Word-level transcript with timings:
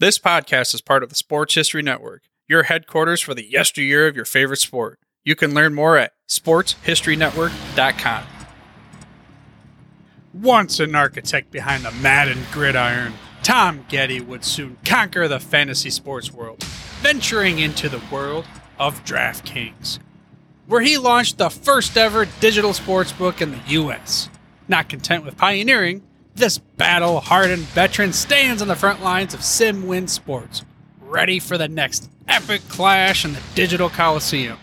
This 0.00 0.16
podcast 0.16 0.74
is 0.74 0.80
part 0.80 1.02
of 1.02 1.08
the 1.08 1.16
Sports 1.16 1.56
History 1.56 1.82
Network, 1.82 2.22
your 2.46 2.62
headquarters 2.62 3.20
for 3.20 3.34
the 3.34 3.50
yesteryear 3.50 4.06
of 4.06 4.14
your 4.14 4.24
favorite 4.24 4.60
sport. 4.60 5.00
You 5.24 5.34
can 5.34 5.54
learn 5.54 5.74
more 5.74 5.96
at 5.96 6.12
sportshistorynetwork.com. 6.28 8.24
Once 10.32 10.78
an 10.78 10.94
architect 10.94 11.50
behind 11.50 11.84
the 11.84 11.90
Madden 11.90 12.38
gridiron, 12.52 13.14
Tom 13.42 13.84
Goedde 13.88 14.24
would 14.24 14.44
soon 14.44 14.78
conquer 14.84 15.26
the 15.26 15.40
fantasy 15.40 15.90
sports 15.90 16.32
world, 16.32 16.62
venturing 17.00 17.58
into 17.58 17.88
the 17.88 18.00
world 18.08 18.44
of 18.78 19.04
DraftKings, 19.04 19.98
where 20.68 20.82
he 20.82 20.96
launched 20.96 21.38
the 21.38 21.50
first 21.50 21.96
ever 21.96 22.24
digital 22.38 22.72
sports 22.72 23.10
book 23.10 23.42
in 23.42 23.50
the 23.50 23.60
U.S. 23.66 24.28
Not 24.68 24.88
content 24.88 25.24
with 25.24 25.36
pioneering, 25.36 26.04
this 26.38 26.58
battle 26.58 27.20
hardened 27.20 27.64
veteran 27.64 28.12
stands 28.12 28.62
on 28.62 28.68
the 28.68 28.76
front 28.76 29.02
lines 29.02 29.34
of 29.34 29.40
SimWin 29.40 30.08
sports, 30.08 30.64
ready 31.00 31.38
for 31.38 31.58
the 31.58 31.68
next 31.68 32.08
epic 32.28 32.62
clash 32.68 33.24
in 33.24 33.32
the 33.32 33.42
digital 33.54 33.90
coliseum. 33.90 34.58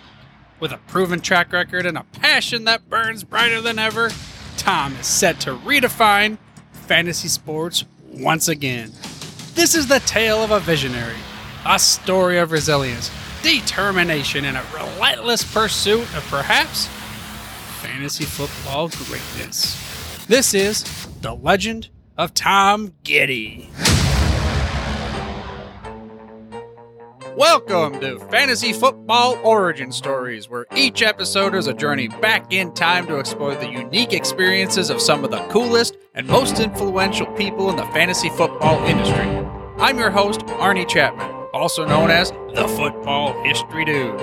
With 0.60 0.72
a 0.72 0.78
proven 0.88 1.20
track 1.20 1.52
record 1.52 1.86
and 1.86 1.98
a 1.98 2.06
passion 2.14 2.64
that 2.64 2.90
burns 2.90 3.24
brighter 3.24 3.60
than 3.62 3.78
ever, 3.78 4.10
Tom 4.58 4.96
is 4.96 5.06
set 5.06 5.42
to 5.42 5.56
redefine 5.56 6.38
fantasy 6.72 7.28
sports 7.28 7.84
once 8.10 8.48
again. 8.48 8.92
This 9.54 9.76
is 9.76 9.88
the 9.88 10.00
tale 10.02 10.44
of 10.44 10.52
a 10.52 10.62
visionary, 10.62 11.18
a 11.66 11.78
story 11.78 12.38
of 12.38 12.54
resilience, 12.54 13.12
determination, 13.44 14.46
and 14.46 14.56
a 14.56 14.64
relentless 14.74 15.44
pursuit 15.44 16.04
of 16.16 16.26
perhaps 16.30 16.88
fantasy 17.82 18.24
football 18.24 18.88
greatness. 18.88 19.85
This 20.28 20.56
is 20.56 20.84
The 21.22 21.36
Legend 21.36 21.90
of 22.18 22.34
Tom 22.34 22.94
Goedde. 23.04 23.68
Welcome 27.38 28.00
to 28.00 28.18
Fantasy 28.32 28.74
Football 28.74 29.38
Origin 29.44 29.92
Stories, 29.92 30.50
where 30.50 30.66
each 30.76 31.04
episode 31.04 31.54
is 31.54 31.68
a 31.68 31.76
journey 31.76 32.08
back 32.08 32.52
in 32.52 32.74
time 32.74 33.06
to 33.06 33.20
explore 33.20 33.54
the 33.54 33.70
unique 33.70 34.14
experiences 34.14 34.90
of 34.90 35.00
some 35.00 35.24
of 35.24 35.30
the 35.30 35.46
coolest 35.50 35.96
and 36.16 36.26
most 36.26 36.60
influential 36.60 37.28
people 37.34 37.70
in 37.70 37.76
the 37.76 37.86
fantasy 37.88 38.30
football 38.30 38.84
industry. 38.86 39.28
I'm 39.78 40.00
your 40.00 40.10
host, 40.10 40.40
Arnie 40.42 40.90
Chapman, 40.90 41.35
also 41.56 41.86
known 41.86 42.12
as 42.12 42.32
the 42.54 42.68
Football 42.68 43.42
History 43.44 43.86
Dude. 43.86 44.18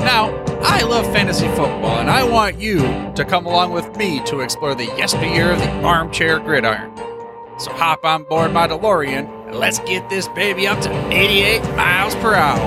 Now, 0.00 0.34
I 0.62 0.80
love 0.82 1.04
fantasy 1.12 1.46
football, 1.48 1.98
and 1.98 2.08
I 2.08 2.24
want 2.24 2.58
you 2.58 2.78
to 3.14 3.26
come 3.28 3.44
along 3.44 3.72
with 3.72 3.94
me 3.98 4.24
to 4.24 4.40
explore 4.40 4.74
the 4.74 4.86
yesteryear 4.86 5.50
of 5.52 5.58
the 5.58 5.68
armchair 5.82 6.40
gridiron. 6.40 6.96
So 7.58 7.70
hop 7.72 8.06
on 8.06 8.24
board 8.24 8.54
my 8.54 8.66
DeLorean 8.66 9.48
and 9.48 9.56
let's 9.56 9.80
get 9.80 10.08
this 10.08 10.28
baby 10.28 10.66
up 10.66 10.80
to 10.80 10.90
88 11.12 11.60
miles 11.76 12.14
per 12.16 12.32
hour. 12.34 12.58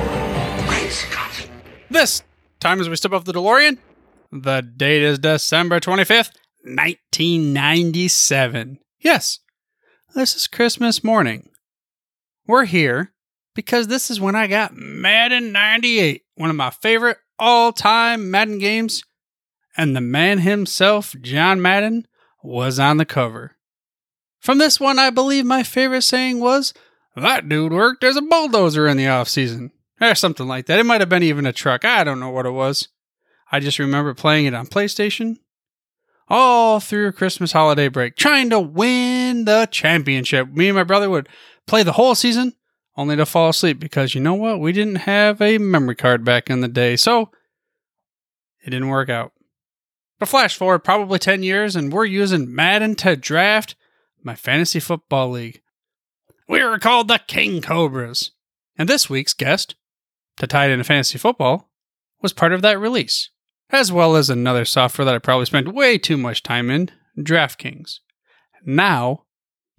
This 1.90 2.22
time 2.60 2.80
as 2.80 2.90
we 2.90 2.96
step 2.96 3.14
off 3.14 3.26
the 3.26 3.34
DeLorean, 3.34 3.80
the 4.32 4.62
date 4.62 5.02
is 5.02 5.18
December 5.18 5.80
25th, 5.80 6.36
1997. 6.64 8.78
Yes, 9.00 9.40
this 10.14 10.36
is 10.36 10.46
Christmas 10.48 11.04
morning. 11.04 11.50
We're 12.46 12.66
here 12.66 13.14
because 13.56 13.88
this 13.88 14.10
is 14.10 14.22
when 14.22 14.36
I 14.36 14.48
got 14.48 14.76
Madden 14.76 15.52
98, 15.52 16.24
one 16.36 16.50
of 16.50 16.56
my 16.56 16.70
favorite 16.70 17.18
all 17.38 17.72
time 17.72 18.32
Madden 18.32 18.60
games, 18.60 19.04
and 19.76 19.96
the 19.96 20.02
man 20.02 20.40
himself, 20.40 21.16
John 21.22 21.62
Madden, 21.62 22.08
was 22.44 22.80
on 22.80 22.98
the 22.98 23.06
cover. 23.06 23.58
From 24.40 24.58
this 24.58 24.80
one, 24.80 25.00
I 25.00 25.10
believe 25.10 25.46
my 25.46 25.64
favorite 25.64 26.02
saying 26.02 26.40
was, 26.40 26.74
That 27.16 27.48
dude 27.48 27.72
worked 27.72 28.04
as 28.04 28.18
a 28.18 28.22
bulldozer 28.22 28.88
in 28.88 28.98
the 28.98 29.08
off 29.08 29.28
season. 29.30 29.72
Or 30.00 30.16
something 30.16 30.48
like 30.48 30.66
that. 30.66 30.80
It 30.80 30.86
might 30.86 31.02
have 31.02 31.10
been 31.10 31.22
even 31.22 31.46
a 31.46 31.54
truck. 31.54 31.86
I 31.86 32.04
don't 32.04 32.20
know 32.20 32.32
what 32.32 32.48
it 32.48 32.52
was. 32.52 32.88
I 33.52 33.60
just 33.60 33.78
remember 33.78 34.16
playing 34.16 34.48
it 34.48 34.56
on 34.56 34.66
PlayStation 34.66 35.38
all 36.28 36.80
through 36.80 37.12
Christmas 37.12 37.52
holiday 37.52 37.88
break, 37.90 38.16
trying 38.16 38.50
to 38.50 38.60
win 38.60 39.46
the 39.46 39.68
championship. 39.70 40.50
Me 40.50 40.70
and 40.70 40.76
my 40.76 40.84
brother 40.84 41.10
would 41.10 41.30
play 41.68 41.84
the 41.84 41.92
whole 41.92 42.16
season 42.16 42.54
only 43.02 43.16
to 43.16 43.26
fall 43.26 43.50
asleep 43.50 43.80
because 43.80 44.16
you 44.16 44.22
know 44.22 44.36
what? 44.36 44.60
We 44.60 44.72
didn't 44.72 44.96
have 44.96 45.42
a 45.42 45.58
memory 45.58 45.96
card 45.96 46.24
back 46.24 46.50
in 46.50 46.62
the 46.62 46.68
day. 46.68 46.96
So 46.96 47.32
it 48.64 48.70
didn't 48.70 48.90
work 48.90 49.10
out. 49.10 49.34
But 50.20 50.30
flash 50.30 50.56
forward 50.56 50.80
probably 50.80 51.20
10 51.20 51.44
years 51.44 51.76
and 51.76 51.92
we're 51.92 52.06
using 52.06 52.54
Madden 52.54 52.96
to 52.98 53.16
draft 53.16 53.76
my 54.24 54.36
fantasy 54.36 54.80
football 54.80 55.32
league. 55.32 55.62
We 56.48 56.64
were 56.64 56.80
called 56.80 57.08
the 57.08 57.20
King 57.28 57.62
Cobras. 57.62 58.32
And 58.78 58.88
this 58.88 59.10
week's 59.10 59.34
guest, 59.34 59.76
to 60.38 60.48
tie 60.48 60.68
it 60.68 60.72
into 60.72 60.84
fantasy 60.84 61.18
football, 61.18 61.70
was 62.22 62.34
part 62.34 62.54
of 62.54 62.62
that 62.62 62.80
release, 62.80 63.30
as 63.70 63.92
well 63.92 64.16
as 64.16 64.30
another 64.30 64.66
software 64.66 65.06
that 65.06 65.16
I 65.16 65.20
probably 65.20 65.46
spent 65.46 65.74
way 65.74 65.98
too 65.98 66.18
much 66.18 66.44
time 66.44 66.70
in, 66.70 66.90
DraftKings. 67.18 68.00
Now, 68.64 69.24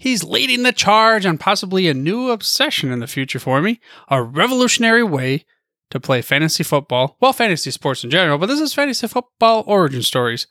he's 0.03 0.25
leading 0.25 0.65
the 0.65 0.73
charge 0.73 1.25
on 1.25 1.39
possibly 1.39 1.87
a 1.87 1.95
new 1.95 2.31
obsession 2.31 2.91
in 2.91 2.99
the 2.99 3.07
future 3.07 3.39
for 3.39 3.63
me, 3.63 3.79
a 4.09 4.21
revolutionary 4.21 5.05
way 5.05 5.45
to 5.91 6.01
play 6.01 6.21
fantasy 6.21 6.65
football, 6.65 7.17
well, 7.21 7.33
fantasy 7.33 7.71
sports 7.71 8.03
in 8.03 8.11
general, 8.11 8.37
but 8.37 8.47
this 8.47 8.59
is 8.59 8.75
fantasy 8.75 9.07
football 9.07 9.63
origin 9.65 10.03
stories, 10.03 10.49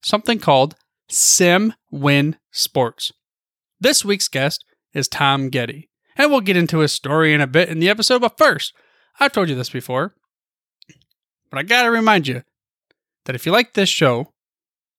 something 0.00 0.38
called 0.38 0.76
Sim 1.10 1.74
Win 1.90 2.36
Sports. 2.52 3.10
This 3.80 4.04
week's 4.04 4.28
guest 4.28 4.64
is 4.92 5.08
Tom 5.08 5.50
Goedde, 5.50 5.88
and 6.14 6.30
we'll 6.30 6.40
get 6.40 6.56
into 6.56 6.78
his 6.78 6.92
story 6.92 7.34
in 7.34 7.40
a 7.40 7.48
bit 7.48 7.68
in 7.68 7.80
the 7.80 7.88
episode. 7.88 8.20
But 8.20 8.38
first, 8.38 8.72
I've 9.18 9.32
told 9.32 9.48
you 9.48 9.56
this 9.56 9.70
before, 9.70 10.14
but 11.50 11.58
I 11.58 11.64
gotta 11.64 11.90
remind 11.90 12.28
you 12.28 12.44
that 13.24 13.34
if 13.34 13.44
you 13.44 13.50
like 13.50 13.74
this 13.74 13.88
show, 13.88 14.28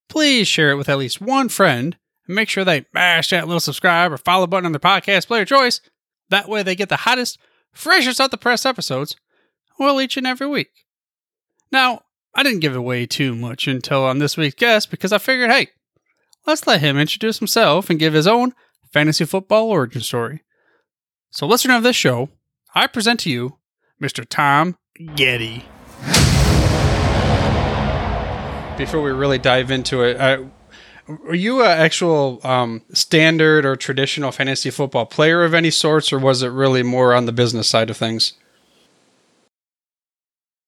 please 0.09 0.49
share 0.49 0.71
it 0.71 0.75
with 0.75 0.89
at 0.89 0.97
least 0.97 1.21
one 1.21 1.47
friend 1.47 1.95
and 2.27 2.35
make 2.35 2.49
sure 2.49 2.63
they 2.63 2.85
mash 2.93 3.29
that 3.29 3.47
little 3.47 3.59
subscribe 3.59 4.11
or 4.11 4.17
follow 4.17 4.47
button 4.47 4.65
on 4.65 4.71
their 4.71 4.79
podcast 4.79 5.27
player 5.27 5.45
choice. 5.45 5.81
That 6.29 6.49
way 6.49 6.63
they 6.63 6.75
get 6.75 6.89
the 6.89 6.97
hottest, 6.97 7.37
freshest 7.71 8.19
out 8.19 8.31
the 8.31 8.37
press 8.37 8.65
episodes, 8.65 9.15
well, 9.79 10.01
each 10.01 10.17
and 10.17 10.25
every 10.25 10.47
week. 10.47 10.69
Now, 11.71 12.01
I 12.33 12.43
didn't 12.43 12.59
give 12.59 12.75
away 12.75 13.05
too 13.05 13.35
much 13.35 13.67
until 13.67 14.03
on 14.03 14.19
this 14.19 14.37
week's 14.37 14.55
guest 14.55 14.91
because 14.91 15.13
I 15.13 15.17
figured, 15.17 15.51
hey, 15.51 15.67
let's 16.45 16.67
let 16.67 16.81
him 16.81 16.97
introduce 16.97 17.39
himself 17.39 17.89
and 17.89 17.99
give 17.99 18.13
his 18.13 18.27
own 18.27 18.53
fantasy 18.91 19.25
football 19.25 19.69
origin 19.69 20.01
story. 20.01 20.41
So, 21.31 21.45
listener 21.45 21.75
of 21.75 21.83
this 21.83 21.95
show, 21.95 22.29
I 22.73 22.87
present 22.87 23.19
to 23.21 23.29
you 23.29 23.57
Mr. 24.01 24.25
Tom 24.27 24.77
Goedde. 24.99 25.63
Before 28.77 29.01
we 29.01 29.11
really 29.11 29.37
dive 29.37 29.71
into 29.71 30.03
it, 30.03 30.19
uh, 30.19 30.43
are 31.07 31.35
you 31.35 31.61
an 31.61 31.67
actual 31.67 32.39
um, 32.43 32.81
standard 32.93 33.65
or 33.65 33.75
traditional 33.75 34.31
fantasy 34.31 34.69
football 34.69 35.05
player 35.05 35.43
of 35.43 35.53
any 35.53 35.71
sorts, 35.71 36.11
or 36.11 36.19
was 36.19 36.41
it 36.41 36.49
really 36.49 36.83
more 36.83 37.13
on 37.13 37.25
the 37.25 37.31
business 37.31 37.69
side 37.69 37.89
of 37.89 37.97
things? 37.97 38.33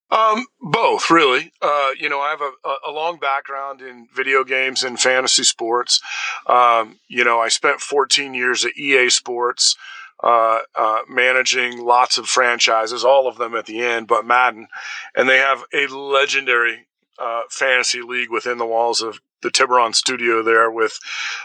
Um, 0.10 0.46
both, 0.62 1.10
really. 1.10 1.52
Uh, 1.62 1.90
you 2.00 2.08
know, 2.08 2.20
I 2.20 2.30
have 2.30 2.42
a, 2.42 2.90
a, 2.90 2.92
long 2.92 3.18
background 3.18 3.82
in 3.82 4.08
video 4.16 4.46
games 4.46 4.84
and 4.84 4.98
fantasy 4.98 5.44
sports. 5.44 6.02
Um, 6.46 7.00
you 7.10 7.26
know, 7.26 7.40
I 7.40 7.50
spent 7.50 7.82
14 7.82 8.34
years 8.34 8.64
at 8.64 8.78
EA 8.78 9.10
Sports, 9.10 9.76
uh, 10.24 10.60
uh, 10.76 11.00
managing 11.10 11.84
lots 11.84 12.18
of 12.18 12.28
franchises, 12.28 13.04
all 13.04 13.28
of 13.28 13.38
them 13.38 13.54
at 13.54 13.66
the 13.66 13.82
end, 13.82 14.08
but 14.08 14.26
Madden. 14.26 14.70
And 15.14 15.28
they 15.28 15.38
have 15.38 15.66
a 15.74 15.88
legendary 15.88 16.88
uh, 17.20 17.42
fantasy 17.50 18.02
league 18.02 18.32
within 18.32 18.60
the 18.60 18.66
walls 18.66 19.02
of 19.02 19.20
the 19.42 19.50
Tiburon 19.50 19.94
studio 19.94 20.42
there 20.42 20.70
with 20.72 20.98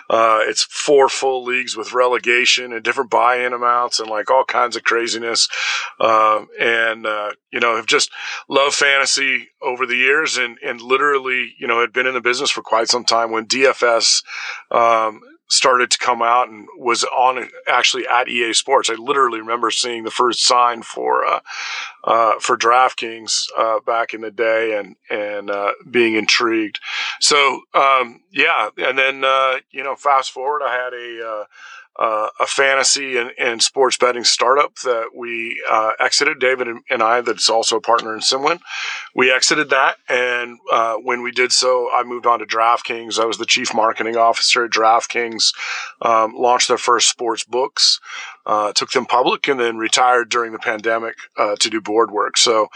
uh, 0.08 0.40
it's 0.42 0.64
four 0.64 1.08
full 1.08 1.44
leagues 1.44 1.76
with 1.76 1.92
relegation 1.92 2.72
and 2.72 2.82
different 2.82 3.10
buy-in 3.10 3.52
amounts 3.52 4.00
and 4.00 4.08
like 4.08 4.30
all 4.30 4.44
kinds 4.44 4.76
of 4.76 4.84
craziness. 4.84 5.48
Uh, 6.00 6.44
and 6.58 7.06
uh, 7.06 7.32
you 7.52 7.60
know, 7.60 7.76
have 7.76 7.86
just 7.86 8.10
loved 8.48 8.74
fantasy 8.74 9.48
over 9.60 9.86
the 9.86 9.96
years 9.96 10.36
and 10.36 10.58
and 10.64 10.80
literally 10.80 11.54
you 11.58 11.66
know 11.66 11.80
had 11.80 11.92
been 11.92 12.06
in 12.06 12.14
the 12.14 12.20
business 12.20 12.50
for 12.50 12.62
quite 12.62 12.88
some 12.88 13.04
time 13.04 13.30
when 13.30 13.46
DFS. 13.46 14.22
Um, 14.70 15.20
started 15.48 15.90
to 15.90 15.98
come 15.98 16.22
out 16.22 16.48
and 16.48 16.66
was 16.78 17.04
on 17.04 17.48
actually 17.66 18.06
at 18.08 18.28
EA 18.28 18.52
Sports. 18.52 18.88
I 18.88 18.94
literally 18.94 19.40
remember 19.40 19.70
seeing 19.70 20.04
the 20.04 20.10
first 20.10 20.46
sign 20.46 20.82
for 20.82 21.24
uh, 21.26 21.40
uh, 22.04 22.38
for 22.40 22.56
DraftKings 22.56 23.46
uh, 23.56 23.80
back 23.80 24.14
in 24.14 24.22
the 24.22 24.30
day 24.30 24.78
and 24.78 24.96
and 25.10 25.50
uh, 25.50 25.72
being 25.90 26.14
intrigued. 26.14 26.80
So 27.20 27.60
um, 27.74 28.22
yeah, 28.30 28.70
and 28.78 28.98
then 28.98 29.24
uh, 29.24 29.56
you 29.70 29.84
know, 29.84 29.94
fast 29.96 30.30
forward, 30.30 30.62
I 30.62 30.72
had 30.72 30.94
a 30.94 31.46
uh, 31.98 32.28
a 32.40 32.46
fantasy 32.46 33.18
and, 33.18 33.32
and, 33.38 33.62
sports 33.62 33.98
betting 33.98 34.24
startup 34.24 34.74
that 34.76 35.10
we 35.14 35.62
uh, 35.70 35.92
exited. 36.00 36.38
David 36.38 36.68
and, 36.88 37.02
I, 37.02 37.20
that's 37.20 37.50
also 37.50 37.76
a 37.76 37.80
partner 37.82 38.14
in 38.14 38.20
Simwin, 38.20 38.60
we 39.14 39.30
exited 39.30 39.68
that. 39.70 39.96
And 40.08 40.58
uh, 40.72 40.94
when 40.96 41.22
we 41.22 41.32
did 41.32 41.52
so, 41.52 41.90
I 41.92 42.02
moved 42.02 42.26
on 42.26 42.38
to 42.38 42.46
DraftKings. 42.46 43.18
I 43.18 43.26
was 43.26 43.36
the 43.36 43.44
chief 43.44 43.74
marketing 43.74 44.16
officer 44.16 44.64
at 44.64 44.70
DraftKings, 44.70 45.52
um, 46.00 46.34
launched 46.34 46.68
their 46.68 46.78
first 46.78 47.08
sports 47.08 47.44
books, 47.44 48.00
uh, 48.46 48.72
took 48.72 48.90
them 48.92 49.04
public, 49.04 49.46
and 49.46 49.60
then 49.60 49.76
retired 49.76 50.30
during 50.30 50.52
the 50.52 50.58
pandemic 50.58 51.16
uh, 51.36 51.56
to 51.60 51.68
do 51.68 51.80
board 51.82 52.10
work. 52.10 52.38
So, 52.38 52.68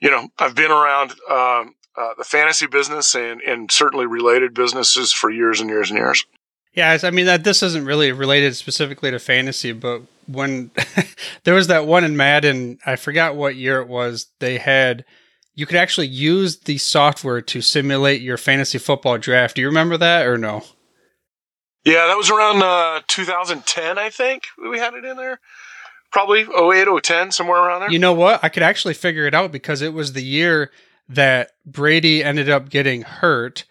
you 0.00 0.10
know, 0.10 0.28
I've 0.38 0.54
been 0.54 0.70
around. 0.70 1.12
Um, 1.28 1.74
uh, 1.96 2.14
the 2.16 2.24
fantasy 2.24 2.68
business 2.68 3.16
and, 3.16 3.42
and 3.42 3.70
certainly 3.70 4.06
related 4.06 4.54
businesses 4.54 5.12
for 5.12 5.28
years 5.28 5.60
and 5.60 5.68
years 5.68 5.90
and 5.90 5.98
years. 5.98 6.24
Yeah, 6.74 6.98
I 7.02 7.10
mean 7.10 7.26
that 7.26 7.44
this 7.44 7.62
isn't 7.62 7.84
really 7.84 8.12
related 8.12 8.54
specifically 8.54 9.10
to 9.10 9.18
fantasy, 9.18 9.72
but 9.72 10.02
when 10.26 10.70
there 11.44 11.54
was 11.54 11.66
that 11.66 11.86
one 11.86 12.04
in 12.04 12.16
Madden, 12.16 12.78
I 12.86 12.96
forgot 12.96 13.34
what 13.36 13.56
year 13.56 13.80
it 13.80 13.88
was. 13.88 14.26
They 14.38 14.58
had 14.58 15.04
you 15.54 15.66
could 15.66 15.76
actually 15.76 16.06
use 16.06 16.58
the 16.60 16.78
software 16.78 17.40
to 17.42 17.60
simulate 17.60 18.22
your 18.22 18.36
fantasy 18.36 18.78
football 18.78 19.18
draft. 19.18 19.56
Do 19.56 19.62
you 19.62 19.68
remember 19.68 19.96
that 19.96 20.26
or 20.26 20.38
no? 20.38 20.62
Yeah, 21.84 22.06
that 22.06 22.16
was 22.16 22.30
around 22.30 22.62
uh, 22.62 23.00
2010, 23.08 23.98
I 23.98 24.10
think. 24.10 24.44
We 24.58 24.78
had 24.78 24.94
it 24.94 25.04
in 25.04 25.16
there. 25.16 25.40
Probably 26.12 26.42
08, 26.42 27.02
010, 27.02 27.30
somewhere 27.30 27.62
around 27.62 27.80
there. 27.80 27.90
You 27.90 27.98
know 27.98 28.12
what? 28.12 28.42
I 28.42 28.48
could 28.48 28.62
actually 28.62 28.94
figure 28.94 29.26
it 29.26 29.34
out 29.34 29.50
because 29.52 29.80
it 29.80 29.92
was 29.92 30.12
the 30.12 30.22
year 30.22 30.70
that 31.08 31.52
Brady 31.64 32.22
ended 32.22 32.48
up 32.48 32.68
getting 32.68 33.02
hurt 33.02 33.64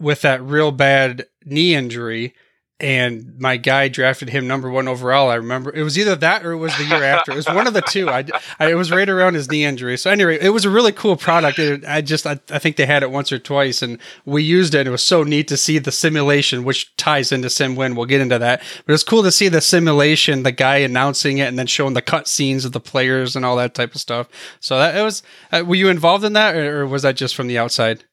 with 0.00 0.22
that 0.22 0.42
real 0.42 0.72
bad 0.72 1.26
knee 1.44 1.74
injury 1.74 2.34
and 2.80 3.38
my 3.38 3.58
guy 3.58 3.88
drafted 3.88 4.30
him 4.30 4.48
number 4.48 4.70
one 4.70 4.88
overall. 4.88 5.28
I 5.28 5.34
remember 5.34 5.70
it 5.74 5.82
was 5.82 5.98
either 5.98 6.16
that 6.16 6.44
or 6.44 6.52
it 6.52 6.56
was 6.56 6.76
the 6.78 6.84
year 6.84 7.04
after. 7.04 7.32
It 7.32 7.36
was 7.36 7.46
one 7.46 7.66
of 7.66 7.74
the 7.74 7.82
two. 7.82 8.08
I, 8.08 8.24
I 8.58 8.70
it 8.70 8.74
was 8.74 8.90
right 8.90 9.08
around 9.08 9.34
his 9.34 9.50
knee 9.50 9.64
injury. 9.64 9.98
So 9.98 10.10
anyway, 10.10 10.38
it 10.40 10.48
was 10.50 10.64
a 10.64 10.70
really 10.70 10.92
cool 10.92 11.16
product. 11.16 11.58
It, 11.58 11.84
I 11.86 12.00
just 12.00 12.26
I, 12.26 12.40
I 12.50 12.58
think 12.58 12.76
they 12.76 12.86
had 12.86 13.02
it 13.02 13.10
once 13.10 13.30
or 13.30 13.38
twice, 13.38 13.82
and 13.82 13.98
we 14.24 14.42
used 14.42 14.74
it. 14.74 14.80
and 14.80 14.88
It 14.88 14.92
was 14.92 15.04
so 15.04 15.22
neat 15.22 15.48
to 15.48 15.56
see 15.56 15.78
the 15.78 15.92
simulation, 15.92 16.64
which 16.64 16.94
ties 16.96 17.32
into 17.32 17.48
SimWin. 17.48 17.94
We'll 17.94 18.06
get 18.06 18.22
into 18.22 18.38
that, 18.38 18.62
but 18.86 18.94
it's 18.94 19.04
cool 19.04 19.22
to 19.22 19.32
see 19.32 19.48
the 19.48 19.60
simulation, 19.60 20.42
the 20.42 20.52
guy 20.52 20.76
announcing 20.76 21.38
it, 21.38 21.48
and 21.48 21.58
then 21.58 21.66
showing 21.66 21.94
the 21.94 22.02
cut 22.02 22.26
scenes 22.28 22.64
of 22.64 22.72
the 22.72 22.80
players 22.80 23.36
and 23.36 23.44
all 23.44 23.56
that 23.56 23.74
type 23.74 23.94
of 23.94 24.00
stuff. 24.00 24.28
So 24.60 24.78
that 24.78 24.96
it 24.96 25.02
was. 25.02 25.22
Uh, 25.52 25.62
were 25.66 25.74
you 25.74 25.88
involved 25.88 26.24
in 26.24 26.32
that, 26.32 26.54
or, 26.54 26.82
or 26.82 26.86
was 26.86 27.02
that 27.02 27.16
just 27.16 27.34
from 27.34 27.46
the 27.48 27.58
outside? 27.58 28.04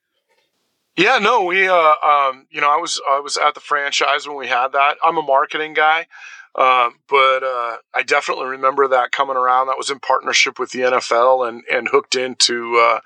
Yeah, 0.97 1.19
no, 1.19 1.43
we, 1.43 1.67
uh, 1.67 1.75
um, 1.75 2.47
you 2.49 2.59
know, 2.59 2.71
I 2.71 2.77
was 2.77 2.99
I 3.07 3.19
was 3.19 3.37
at 3.37 3.53
the 3.53 3.59
franchise 3.59 4.27
when 4.27 4.35
we 4.35 4.47
had 4.47 4.69
that. 4.69 4.97
I'm 5.03 5.17
a 5.17 5.21
marketing 5.21 5.75
guy, 5.75 6.07
uh, 6.55 6.89
but 7.07 7.43
uh, 7.43 7.77
I 7.93 8.01
definitely 8.03 8.47
remember 8.47 8.87
that 8.87 9.11
coming 9.11 9.37
around. 9.37 9.67
That 9.67 9.77
was 9.77 9.91
in 9.91 9.99
partnership 9.99 10.57
with 10.57 10.71
the 10.71 10.79
NFL 10.79 11.47
and 11.47 11.63
and 11.71 11.87
hooked 11.87 12.15
into 12.15 12.77
uh, 12.77 12.99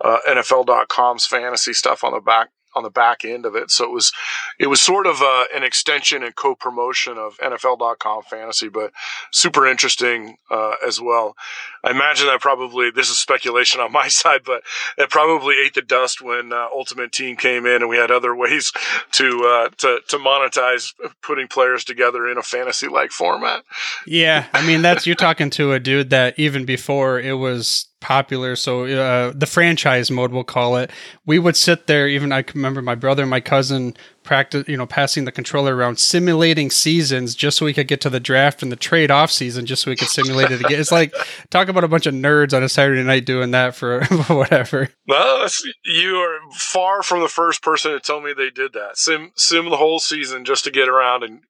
uh, 0.00 0.18
NFL.com's 0.28 1.26
fantasy 1.26 1.72
stuff 1.72 2.04
on 2.04 2.12
the 2.12 2.20
back 2.20 2.50
on 2.74 2.84
the 2.84 2.90
back 2.90 3.24
end 3.24 3.44
of 3.44 3.56
it. 3.56 3.70
So 3.70 3.84
it 3.84 3.92
was 3.92 4.12
it 4.58 4.68
was 4.68 4.80
sort 4.80 5.06
of 5.08 5.20
uh, 5.20 5.44
an 5.54 5.64
extension 5.64 6.22
and 6.22 6.34
co-promotion 6.36 7.18
of 7.18 7.36
NFL.com 7.38 8.22
fantasy, 8.22 8.68
but 8.68 8.92
super 9.32 9.66
interesting 9.66 10.36
uh, 10.50 10.74
as 10.86 11.00
well. 11.00 11.34
I 11.84 11.90
imagine 11.90 12.26
that 12.26 12.40
probably 12.40 12.90
this 12.90 13.08
is 13.10 13.18
speculation 13.18 13.80
on 13.80 13.92
my 13.92 14.08
side, 14.22 14.42
but 14.44 14.62
it 14.98 15.10
probably 15.10 15.56
ate 15.64 15.74
the 15.74 15.82
dust 15.82 16.22
when 16.22 16.52
uh, 16.52 16.66
Ultimate 16.72 17.12
Team 17.12 17.36
came 17.36 17.66
in, 17.66 17.82
and 17.82 17.88
we 17.88 17.96
had 17.96 18.10
other 18.10 18.34
ways 18.34 18.72
to 19.12 19.44
uh, 19.44 19.68
to 19.78 20.00
to 20.08 20.18
monetize 20.18 20.92
putting 21.22 21.48
players 21.48 21.84
together 21.84 22.28
in 22.28 22.38
a 22.38 22.42
fantasy 22.42 22.88
like 22.88 23.10
format. 23.10 23.64
Yeah, 24.06 24.46
I 24.52 24.66
mean 24.66 24.82
that's 24.82 25.06
you're 25.06 25.16
talking 25.16 25.50
to 25.50 25.72
a 25.72 25.80
dude 25.80 26.10
that 26.10 26.38
even 26.38 26.64
before 26.64 27.20
it 27.20 27.34
was 27.34 27.86
popular. 28.02 28.56
So 28.56 28.84
uh, 28.84 29.32
the 29.34 29.46
franchise 29.46 30.10
mode, 30.10 30.32
we'll 30.32 30.44
call 30.44 30.76
it. 30.76 30.90
We 31.24 31.38
would 31.38 31.56
sit 31.56 31.86
there. 31.86 32.06
Even 32.08 32.32
I 32.32 32.44
remember 32.54 32.82
my 32.82 32.96
brother 32.96 33.22
and 33.22 33.30
my 33.30 33.40
cousin 33.40 33.94
practice, 34.22 34.66
you 34.68 34.76
know, 34.76 34.86
passing 34.86 35.24
the 35.24 35.32
controller 35.32 35.74
around, 35.74 35.98
simulating 35.98 36.70
seasons 36.70 37.34
just 37.34 37.58
so 37.58 37.64
we 37.64 37.74
could 37.74 37.88
get 37.88 38.00
to 38.02 38.10
the 38.10 38.20
draft 38.20 38.62
and 38.62 38.70
the 38.70 38.76
trade 38.76 39.10
off 39.10 39.30
season, 39.30 39.66
just 39.66 39.82
so 39.82 39.90
we 39.90 39.96
could 39.96 40.08
simulate 40.08 40.50
it 40.50 40.60
again. 40.60 40.80
It's 40.80 40.92
like 40.92 41.14
talk 41.50 41.68
about 41.68 41.84
a 41.84 41.88
bunch 41.88 42.06
of 42.06 42.14
nerds 42.14 42.54
on 42.54 42.62
a 42.62 42.68
Saturday 42.68 43.02
night 43.02 43.26
doing 43.26 43.50
that 43.52 43.74
for 43.74 44.04
whatever. 44.28 44.88
Well, 45.06 45.46
you 45.84 46.16
are 46.16 46.38
far 46.52 47.02
from 47.02 47.20
the 47.20 47.28
first 47.28 47.62
person 47.62 47.92
to 47.92 48.00
tell 48.00 48.20
me 48.20 48.32
they 48.32 48.50
did 48.50 48.72
that. 48.74 48.96
Sim 48.96 49.32
sim 49.36 49.70
the 49.70 49.76
whole 49.76 49.98
season 49.98 50.44
just 50.44 50.64
to 50.64 50.70
get 50.70 50.88
around 50.88 51.22
and 51.22 51.40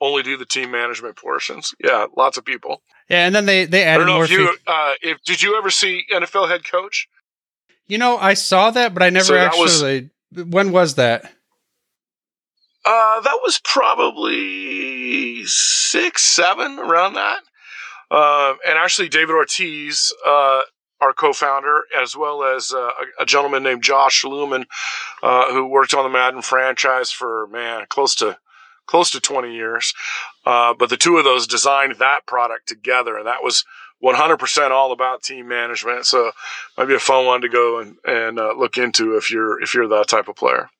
only 0.00 0.22
do 0.22 0.36
the 0.36 0.46
team 0.46 0.70
management 0.70 1.16
portions. 1.16 1.74
Yeah, 1.82 2.06
lots 2.16 2.36
of 2.36 2.44
people. 2.44 2.82
Yeah, 3.08 3.26
and 3.26 3.34
then 3.34 3.46
they 3.46 3.64
they 3.64 3.84
added 3.84 4.02
I 4.02 4.06
don't 4.06 4.06
know 4.06 4.14
more. 4.14 4.24
If 4.24 4.30
you, 4.30 4.56
uh, 4.66 4.94
if 5.02 5.22
did 5.24 5.42
you 5.42 5.56
ever 5.56 5.70
see 5.70 6.04
NFL 6.12 6.48
head 6.48 6.68
coach? 6.70 7.08
You 7.86 7.98
know, 7.98 8.18
I 8.18 8.34
saw 8.34 8.70
that, 8.70 8.92
but 8.92 9.02
I 9.02 9.10
never 9.10 9.24
so 9.24 9.36
actually. 9.36 10.10
Was, 10.32 10.44
when 10.44 10.72
was 10.72 10.96
that? 10.96 11.32
Uh, 12.84 13.20
that 13.20 13.40
was 13.42 13.60
probably 13.64 15.44
six, 15.44 16.22
seven, 16.22 16.78
around 16.78 17.14
that. 17.14 17.40
Uh, 18.10 18.54
and 18.66 18.78
actually, 18.78 19.08
David 19.08 19.34
Ortiz, 19.34 20.12
uh, 20.26 20.62
our 21.00 21.12
co-founder, 21.12 21.82
as 22.00 22.16
well 22.16 22.42
as 22.42 22.72
uh, 22.72 22.78
a, 22.88 23.22
a, 23.22 23.26
gentleman 23.26 23.62
named 23.62 23.82
Josh 23.82 24.24
Looman, 24.24 24.64
uh, 25.22 25.52
who 25.52 25.66
worked 25.66 25.94
on 25.94 26.04
the 26.04 26.10
Madden 26.10 26.42
franchise 26.42 27.10
for 27.10 27.46
man 27.48 27.84
close 27.88 28.14
to 28.16 28.38
close 28.86 29.10
to 29.10 29.20
20 29.20 29.54
years. 29.54 29.92
Uh, 30.46 30.74
but 30.76 30.88
the 30.88 30.96
two 30.96 31.18
of 31.18 31.24
those 31.24 31.46
designed 31.46 31.96
that 31.96 32.26
product 32.26 32.66
together, 32.66 33.18
and 33.18 33.26
that 33.26 33.44
was 33.44 33.64
100% 34.02 34.70
all 34.70 34.92
about 34.92 35.22
team 35.22 35.46
management. 35.46 36.06
So 36.06 36.32
might 36.76 36.86
be 36.86 36.94
a 36.94 36.98
fun 36.98 37.26
one 37.26 37.42
to 37.42 37.48
go 37.48 37.78
and, 37.80 37.96
and 38.04 38.38
uh, 38.38 38.54
look 38.56 38.78
into 38.78 39.16
if 39.16 39.30
you're 39.30 39.60
if 39.62 39.74
you're 39.74 39.88
that 39.88 40.08
type 40.08 40.28
of 40.28 40.36
player. 40.36 40.70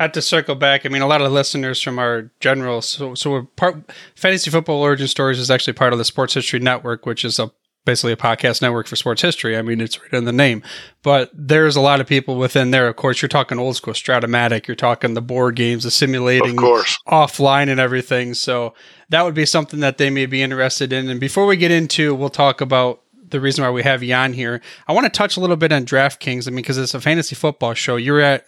I 0.00 0.04
had 0.04 0.14
to 0.14 0.22
circle 0.22 0.54
back. 0.54 0.86
I 0.86 0.88
mean, 0.88 1.02
a 1.02 1.06
lot 1.06 1.20
of 1.20 1.30
listeners 1.30 1.82
from 1.82 1.98
our 1.98 2.30
general, 2.40 2.80
so 2.80 3.14
so 3.14 3.30
we're 3.30 3.42
part. 3.42 3.92
Fantasy 4.16 4.50
Football 4.50 4.80
Origin 4.80 5.06
Stories 5.06 5.38
is 5.38 5.50
actually 5.50 5.74
part 5.74 5.92
of 5.92 5.98
the 5.98 6.06
Sports 6.06 6.32
History 6.32 6.58
Network, 6.58 7.04
which 7.04 7.22
is 7.22 7.38
a 7.38 7.52
basically 7.84 8.12
a 8.12 8.16
podcast 8.16 8.62
network 8.62 8.86
for 8.86 8.96
sports 8.96 9.20
history. 9.20 9.58
I 9.58 9.62
mean, 9.62 9.78
it's 9.78 10.00
right 10.00 10.14
in 10.14 10.24
the 10.24 10.32
name, 10.32 10.62
but 11.02 11.30
there's 11.34 11.76
a 11.76 11.82
lot 11.82 12.00
of 12.00 12.06
people 12.06 12.36
within 12.36 12.70
there. 12.70 12.88
Of 12.88 12.96
course, 12.96 13.20
you're 13.20 13.28
talking 13.28 13.58
old 13.58 13.76
school 13.76 13.92
Strat-O-Matic, 13.92 14.66
you're 14.66 14.74
talking 14.74 15.12
the 15.12 15.20
board 15.20 15.56
games, 15.56 15.84
the 15.84 15.90
simulating 15.90 16.56
offline 16.56 17.68
and 17.68 17.80
everything. 17.80 18.32
So 18.32 18.74
that 19.10 19.22
would 19.22 19.34
be 19.34 19.46
something 19.46 19.80
that 19.80 19.98
they 19.98 20.08
may 20.08 20.24
be 20.24 20.42
interested 20.42 20.94
in. 20.94 21.10
And 21.10 21.20
before 21.20 21.44
we 21.44 21.56
get 21.56 21.70
into, 21.70 22.14
we'll 22.14 22.30
talk 22.30 22.62
about 22.62 23.02
the 23.28 23.40
reason 23.40 23.64
why 23.64 23.70
we 23.70 23.82
have 23.82 24.02
you 24.02 24.14
on 24.14 24.32
here. 24.32 24.60
I 24.88 24.92
want 24.92 25.04
to 25.04 25.10
touch 25.10 25.36
a 25.36 25.40
little 25.40 25.56
bit 25.56 25.72
on 25.72 25.84
DraftKings. 25.84 26.46
I 26.46 26.50
mean, 26.50 26.56
because 26.56 26.78
it's 26.78 26.94
a 26.94 27.00
fantasy 27.00 27.34
football 27.34 27.74
show. 27.74 27.96
You're 27.96 28.20
at 28.20 28.44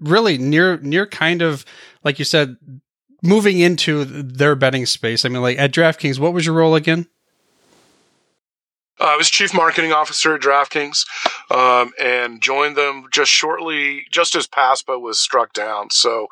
really 0.00 0.38
near, 0.38 0.78
near 0.78 1.06
kind 1.06 1.42
of, 1.42 1.64
like 2.04 2.18
you 2.18 2.24
said, 2.24 2.56
moving 3.22 3.58
into 3.58 4.04
their 4.04 4.54
betting 4.54 4.86
space. 4.86 5.24
I 5.24 5.28
mean, 5.28 5.42
like 5.42 5.58
at 5.58 5.72
DraftKings, 5.72 6.18
what 6.18 6.32
was 6.32 6.46
your 6.46 6.54
role 6.54 6.74
again? 6.74 7.06
Uh, 8.98 9.04
I 9.04 9.16
was 9.16 9.28
chief 9.28 9.52
marketing 9.52 9.92
officer 9.92 10.34
at 10.34 10.40
DraftKings 10.40 11.04
um, 11.50 11.92
and 12.00 12.40
joined 12.40 12.76
them 12.76 13.06
just 13.12 13.30
shortly, 13.30 14.06
just 14.10 14.34
as 14.34 14.46
PASPA 14.46 14.98
was 14.98 15.20
struck 15.20 15.52
down. 15.52 15.90
So 15.90 16.28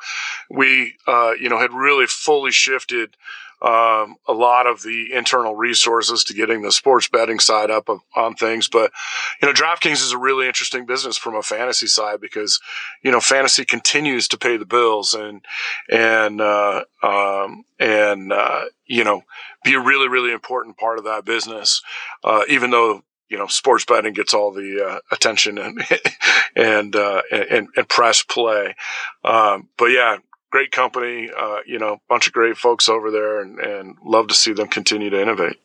we, 0.50 0.94
uh, 1.06 1.32
you 1.38 1.50
know, 1.50 1.58
had 1.58 1.74
really 1.74 2.06
fully 2.06 2.52
shifted 2.52 3.16
um, 3.64 4.16
a 4.28 4.34
lot 4.34 4.66
of 4.66 4.82
the 4.82 5.14
internal 5.14 5.56
resources 5.56 6.22
to 6.24 6.34
getting 6.34 6.60
the 6.60 6.70
sports 6.70 7.08
betting 7.08 7.38
side 7.38 7.70
up 7.70 7.88
of, 7.88 8.00
on 8.14 8.34
things. 8.34 8.68
But, 8.68 8.92
you 9.40 9.48
know, 9.48 9.54
DraftKings 9.54 10.02
is 10.02 10.12
a 10.12 10.18
really 10.18 10.46
interesting 10.46 10.84
business 10.84 11.16
from 11.16 11.34
a 11.34 11.42
fantasy 11.42 11.86
side 11.86 12.20
because, 12.20 12.60
you 13.02 13.10
know, 13.10 13.20
fantasy 13.20 13.64
continues 13.64 14.28
to 14.28 14.38
pay 14.38 14.58
the 14.58 14.66
bills 14.66 15.14
and, 15.14 15.42
and, 15.90 16.42
uh, 16.42 16.84
um, 17.02 17.64
and, 17.78 18.34
uh, 18.34 18.64
you 18.84 19.02
know, 19.02 19.22
be 19.64 19.72
a 19.72 19.80
really, 19.80 20.08
really 20.08 20.32
important 20.32 20.76
part 20.76 20.98
of 20.98 21.04
that 21.04 21.24
business. 21.24 21.80
Uh, 22.22 22.42
even 22.50 22.70
though, 22.70 23.02
you 23.30 23.38
know, 23.38 23.46
sports 23.46 23.86
betting 23.86 24.12
gets 24.12 24.34
all 24.34 24.52
the 24.52 24.84
uh, 24.86 24.98
attention 25.10 25.56
and 25.56 25.82
and, 26.56 26.94
uh, 26.94 27.22
and 27.32 27.68
and 27.74 27.88
press 27.88 28.22
play. 28.22 28.76
Um, 29.24 29.70
but 29.78 29.86
yeah, 29.86 30.18
great 30.54 30.70
company, 30.70 31.28
uh, 31.36 31.58
you 31.66 31.80
know, 31.80 32.00
bunch 32.08 32.28
of 32.28 32.32
great 32.32 32.56
folks 32.56 32.88
over 32.88 33.10
there, 33.10 33.40
and, 33.40 33.58
and 33.58 33.96
love 34.04 34.28
to 34.28 34.34
see 34.34 34.52
them 34.52 34.68
continue 34.68 35.10
to 35.10 35.20
innovate. 35.20 35.58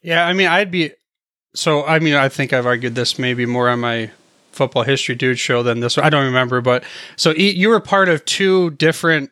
Yeah, 0.00 0.26
I 0.26 0.32
mean, 0.32 0.46
I'd 0.46 0.70
be 0.70 0.92
so. 1.54 1.84
I 1.84 1.98
mean, 1.98 2.14
I 2.14 2.30
think 2.30 2.54
I've 2.54 2.64
argued 2.64 2.94
this 2.94 3.18
maybe 3.18 3.44
more 3.44 3.68
on 3.68 3.80
my 3.80 4.10
football 4.50 4.82
history 4.82 5.14
dude 5.14 5.38
show 5.38 5.62
than 5.62 5.80
this. 5.80 5.98
I 5.98 6.08
don't 6.08 6.24
remember, 6.24 6.62
but 6.62 6.84
so 7.16 7.32
you 7.32 7.68
were 7.68 7.80
part 7.80 8.08
of 8.08 8.24
two 8.24 8.70
different 8.70 9.30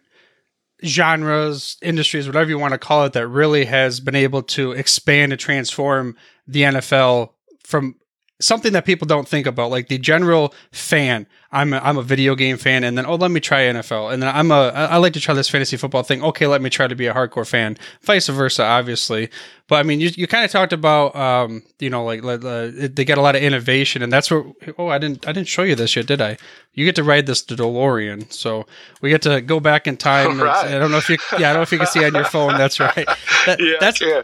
genres, 0.85 1.79
industries, 1.81 2.26
whatever 2.26 2.50
you 2.50 2.59
want 2.59 2.73
to 2.73 2.79
call 2.79 3.07
it, 3.07 3.14
that 3.14 3.29
really 3.29 3.64
has 3.64 3.99
been 3.99 4.14
able 4.14 4.43
to 4.43 4.73
expand 4.73 5.33
and 5.33 5.40
transform 5.40 6.17
the 6.47 6.62
NFL 6.64 7.31
from 7.64 7.95
something 8.41 8.73
that 8.73 8.85
people 8.85 9.07
don't 9.07 9.29
think 9.29 9.47
about, 9.47 9.71
like 9.71 9.89
the 9.89 9.99
general 9.99 10.55
fan. 10.73 11.27
I'm 11.53 11.73
a, 11.73 11.79
I'm 11.79 11.99
a 11.99 12.03
video 12.03 12.35
game 12.35 12.57
fan, 12.57 12.85
and 12.85 12.97
then 12.97 13.07
oh, 13.07 13.17
let 13.17 13.31
me 13.31 13.41
try 13.41 13.63
NFL, 13.63 14.13
and 14.13 14.23
then 14.23 14.35
I'm 14.35 14.51
a 14.51 14.69
I 14.75 14.97
like 14.99 15.13
to 15.15 15.21
try 15.21 15.35
this 15.35 15.49
fantasy 15.49 15.77
football 15.77 16.03
thing. 16.03 16.23
Okay, 16.23 16.47
let 16.47 16.63
me 16.63 16.71
try 16.71 16.87
to 16.87 16.95
be 16.95 17.07
a 17.07 17.15
hardcore 17.15 17.47
fan. 17.47 17.77
Vice 18.03 18.29
versa, 18.29 18.65
obviously. 18.65 19.31
But 19.71 19.77
I 19.77 19.83
mean, 19.85 20.00
you, 20.00 20.11
you 20.17 20.27
kind 20.27 20.45
of 20.45 20.50
talked 20.50 20.73
about, 20.73 21.15
um, 21.15 21.62
you 21.79 21.91
know, 21.91 22.05
like 22.05 22.25
uh, 22.25 22.71
they 22.93 23.05
get 23.05 23.19
a 23.19 23.21
lot 23.21 23.37
of 23.37 23.43
innovation, 23.43 24.03
and 24.03 24.12
that's 24.12 24.29
where. 24.29 24.43
Oh, 24.77 24.89
I 24.89 24.99
didn't 24.99 25.29
I 25.29 25.33
didn't 25.33 25.47
show 25.47 25.62
you 25.62 25.77
this 25.77 25.95
yet, 25.95 26.07
did 26.07 26.21
I? 26.21 26.39
You 26.75 26.85
get 26.85 26.97
to 26.97 27.05
ride 27.05 27.27
this 27.27 27.45
DeLorean, 27.45 28.33
so 28.33 28.67
we 29.00 29.11
get 29.11 29.23
to 29.23 29.41
go 29.41 29.61
back 29.61 29.87
in 29.87 29.97
time. 29.97 30.41
Right. 30.50 30.75
I 30.75 30.79
don't 30.79 30.91
know 30.91 30.97
if 30.97 31.09
you, 31.11 31.19
yeah, 31.39 31.50
I 31.50 31.53
don't 31.53 31.57
know 31.57 31.62
if 31.62 31.73
you 31.73 31.79
can 31.79 31.87
see 31.87 32.05
on 32.05 32.15
your 32.15 32.25
phone. 32.25 32.57
That's 32.57 32.81
right. 32.81 33.07
That, 33.47 33.61
yeah, 33.61 33.77
that's 33.79 34.00
yeah. 34.00 34.23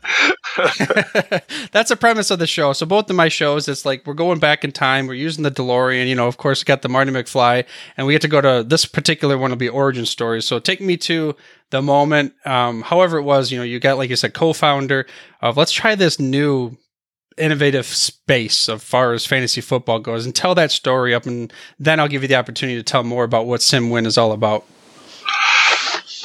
that's 1.73 1.91
the 1.91 1.97
premise 1.97 2.31
of 2.31 2.39
the 2.39 2.47
show. 2.47 2.73
So 2.73 2.87
both 2.87 3.11
of 3.11 3.17
my 3.17 3.29
shows, 3.29 3.69
it's 3.69 3.85
like 3.85 4.07
we're 4.07 4.15
going 4.15 4.39
back 4.39 4.65
in 4.65 4.73
time. 4.73 5.07
We're 5.07 5.15
using 5.15 5.45
the 5.45 5.51
DeLorean. 5.51 6.09
You 6.09 6.15
know, 6.15 6.27
of 6.27 6.39
course, 6.39 6.63
we 6.63 6.65
got 6.65 6.83
the 6.83 6.89
Marty 6.89 7.13
McFly, 7.13 7.65
and 7.97 8.07
we 8.07 8.15
get 8.15 8.23
to 8.23 8.29
go 8.29 8.41
to 8.41 8.65
this 8.67 8.87
particular 8.87 9.37
one 9.37 9.51
will 9.51 9.57
be 9.57 9.69
origin 9.69 10.07
stories. 10.07 10.47
So 10.47 10.59
take 10.59 10.81
me 10.81 10.97
to 10.99 11.37
the 11.71 11.83
moment. 11.83 12.35
Um, 12.45 12.83
however, 12.83 13.19
it 13.19 13.23
was, 13.23 13.51
you 13.51 13.59
know, 13.59 13.65
you 13.65 13.81
got, 13.81 13.99
like 13.99 14.11
you 14.11 14.17
said, 14.17 14.35
co 14.35 14.53
founder 14.53 15.07
of 15.41 15.57
let's 15.57 15.73
try 15.73 15.95
this 15.95 16.19
new 16.21 16.77
innovative 17.37 17.87
space 17.87 18.69
as 18.69 18.83
far 18.83 19.13
as 19.13 19.27
fantasy 19.27 19.61
football 19.61 19.99
goes 19.99 20.25
and 20.25 20.35
tell 20.35 20.55
that 20.55 20.71
story 20.71 21.15
up. 21.15 21.27
And 21.27 21.53
then 21.79 22.01
I'll 22.01 22.09
give 22.09 22.23
you 22.23 22.29
the 22.29 22.37
opportunity 22.37 22.79
to 22.79 22.83
tell 22.83 23.03
more 23.03 23.25
about 23.25 23.47
what 23.47 23.61
SimWin 23.61 24.07
is 24.07 24.17
all 24.17 24.33
about. 24.33 24.65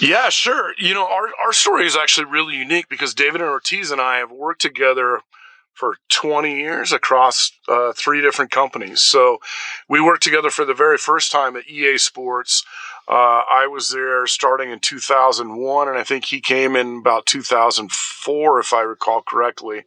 Yeah, 0.01 0.29
sure. 0.29 0.73
You 0.79 0.95
know, 0.95 1.05
our, 1.05 1.27
our 1.43 1.53
story 1.53 1.85
is 1.85 1.95
actually 1.95 2.25
really 2.25 2.55
unique 2.55 2.89
because 2.89 3.13
David 3.13 3.41
and 3.41 3.49
Ortiz 3.49 3.91
and 3.91 4.01
I 4.01 4.17
have 4.17 4.31
worked 4.31 4.61
together 4.61 5.21
for 5.73 5.97
20 6.09 6.57
years 6.57 6.91
across 6.91 7.51
uh, 7.67 7.93
three 7.93 8.21
different 8.21 8.51
companies. 8.51 9.01
So 9.01 9.37
we 9.87 10.01
worked 10.01 10.23
together 10.23 10.49
for 10.49 10.65
the 10.65 10.73
very 10.73 10.97
first 10.97 11.31
time 11.31 11.55
at 11.55 11.67
EA 11.67 11.97
Sports. 11.97 12.65
Uh, 13.07 13.41
I 13.49 13.67
was 13.67 13.89
there 13.89 14.25
starting 14.27 14.71
in 14.71 14.79
2001, 14.79 15.87
and 15.87 15.97
I 15.97 16.03
think 16.03 16.25
he 16.25 16.39
came 16.39 16.75
in 16.75 16.97
about 16.97 17.25
2004, 17.25 18.59
if 18.59 18.73
I 18.73 18.81
recall 18.81 19.21
correctly. 19.21 19.83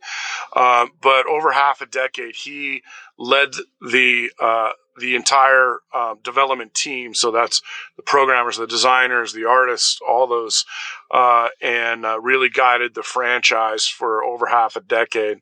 Uh, 0.52 0.86
but 1.00 1.26
over 1.26 1.52
half 1.52 1.80
a 1.80 1.86
decade, 1.86 2.36
he 2.36 2.82
led 3.16 3.54
the 3.80 4.30
uh, 4.40 4.72
the 4.98 5.16
entire 5.16 5.78
uh, 5.92 6.14
development 6.22 6.74
team. 6.74 7.14
So 7.14 7.30
that's 7.30 7.62
the 7.96 8.02
programmers, 8.02 8.56
the 8.56 8.66
designers, 8.66 9.32
the 9.32 9.46
artists, 9.46 9.98
all 10.06 10.26
those, 10.26 10.64
uh, 11.10 11.48
and 11.60 12.04
uh, 12.04 12.20
really 12.20 12.48
guided 12.48 12.94
the 12.94 13.02
franchise 13.02 13.86
for 13.86 14.22
over 14.24 14.46
half 14.46 14.76
a 14.76 14.80
decade. 14.80 15.38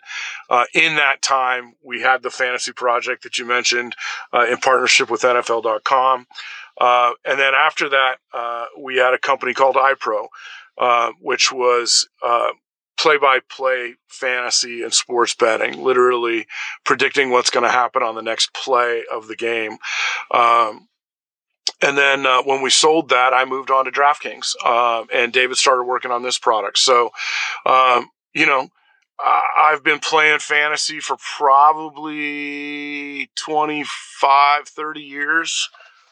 Uh, 0.49 0.65
in 0.75 0.97
that 0.97 1.23
time, 1.23 1.75
we 1.83 2.01
had 2.01 2.23
the 2.23 2.31
fantasy 2.31 2.73
project 2.73 3.23
that 3.23 3.39
you 3.39 3.45
mentioned 3.45 3.95
uh, 4.33 4.47
in 4.47 4.57
partnership 4.59 5.11
with 5.11 5.23
NFL.com. 5.23 6.27
Uh, 6.81 7.13
and 7.25 7.39
then 7.39 7.55
after 7.55 7.89
that, 7.91 8.17
we 8.79 8.97
had 8.97 9.15
a 9.15 9.19
company 9.19 9.53
called 9.53 9.77
iPro, 9.77 10.27
which 11.21 11.53
was 11.53 12.09
play 12.99 13.19
by 13.19 13.41
play 13.49 13.95
fantasy 14.09 14.83
and 14.83 14.93
sports 14.93 15.35
betting, 15.35 15.83
literally 15.83 16.47
predicting 16.85 17.31
what's 17.31 17.51
going 17.51 17.65
to 17.65 17.71
happen 17.71 18.03
on 18.03 18.15
the 18.15 18.23
next 18.23 18.53
play 18.55 19.05
of 19.11 19.29
the 19.29 19.37
game. 19.37 19.79
Um, 20.31 20.89
and 21.81 21.99
then 21.99 22.27
uh, 22.27 22.43
when 22.43 22.63
we 22.63 22.71
sold 22.71 23.09
that, 23.09 23.35
I 23.35 23.45
moved 23.45 23.71
on 23.71 23.87
to 23.87 23.91
DraftKings, 23.91 24.55
uh, 24.65 25.05
and 25.13 25.33
David 25.33 25.57
started 25.57 25.85
working 25.85 26.13
on 26.13 26.23
this 26.23 26.39
product. 26.39 26.79
So, 26.79 27.11
um, 27.67 28.11
you 28.35 28.47
know, 28.47 28.69
I've 29.57 29.85
been 29.85 29.99
playing 29.99 30.41
fantasy 30.41 31.01
for 31.01 31.17
probably 31.37 33.31
25, 33.37 34.69
30 34.69 35.01
years, 35.01 35.69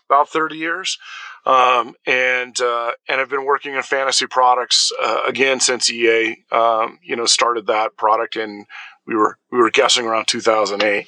about 0.09 0.29
30 0.29 0.57
years 0.57 0.99
um, 1.47 1.95
and 2.07 2.61
uh, 2.61 2.93
and 3.09 3.21
I've 3.21 3.31
been 3.31 3.45
working 3.45 3.75
in 3.75 3.83
fantasy 3.83 4.27
products 4.27 4.93
uh, 5.03 5.23
again 5.27 5.61
since 5.61 5.91
EA, 5.91 6.37
um, 6.53 6.99
you 7.03 7.17
know, 7.17 7.27
started 7.27 7.67
that 7.67 7.97
product, 7.97 8.37
and 8.37 8.67
we 9.07 9.15
were 9.15 9.39
we 9.51 9.59
were 9.59 9.71
guessing 9.71 10.07
around 10.07 10.27
2008. 10.27 11.07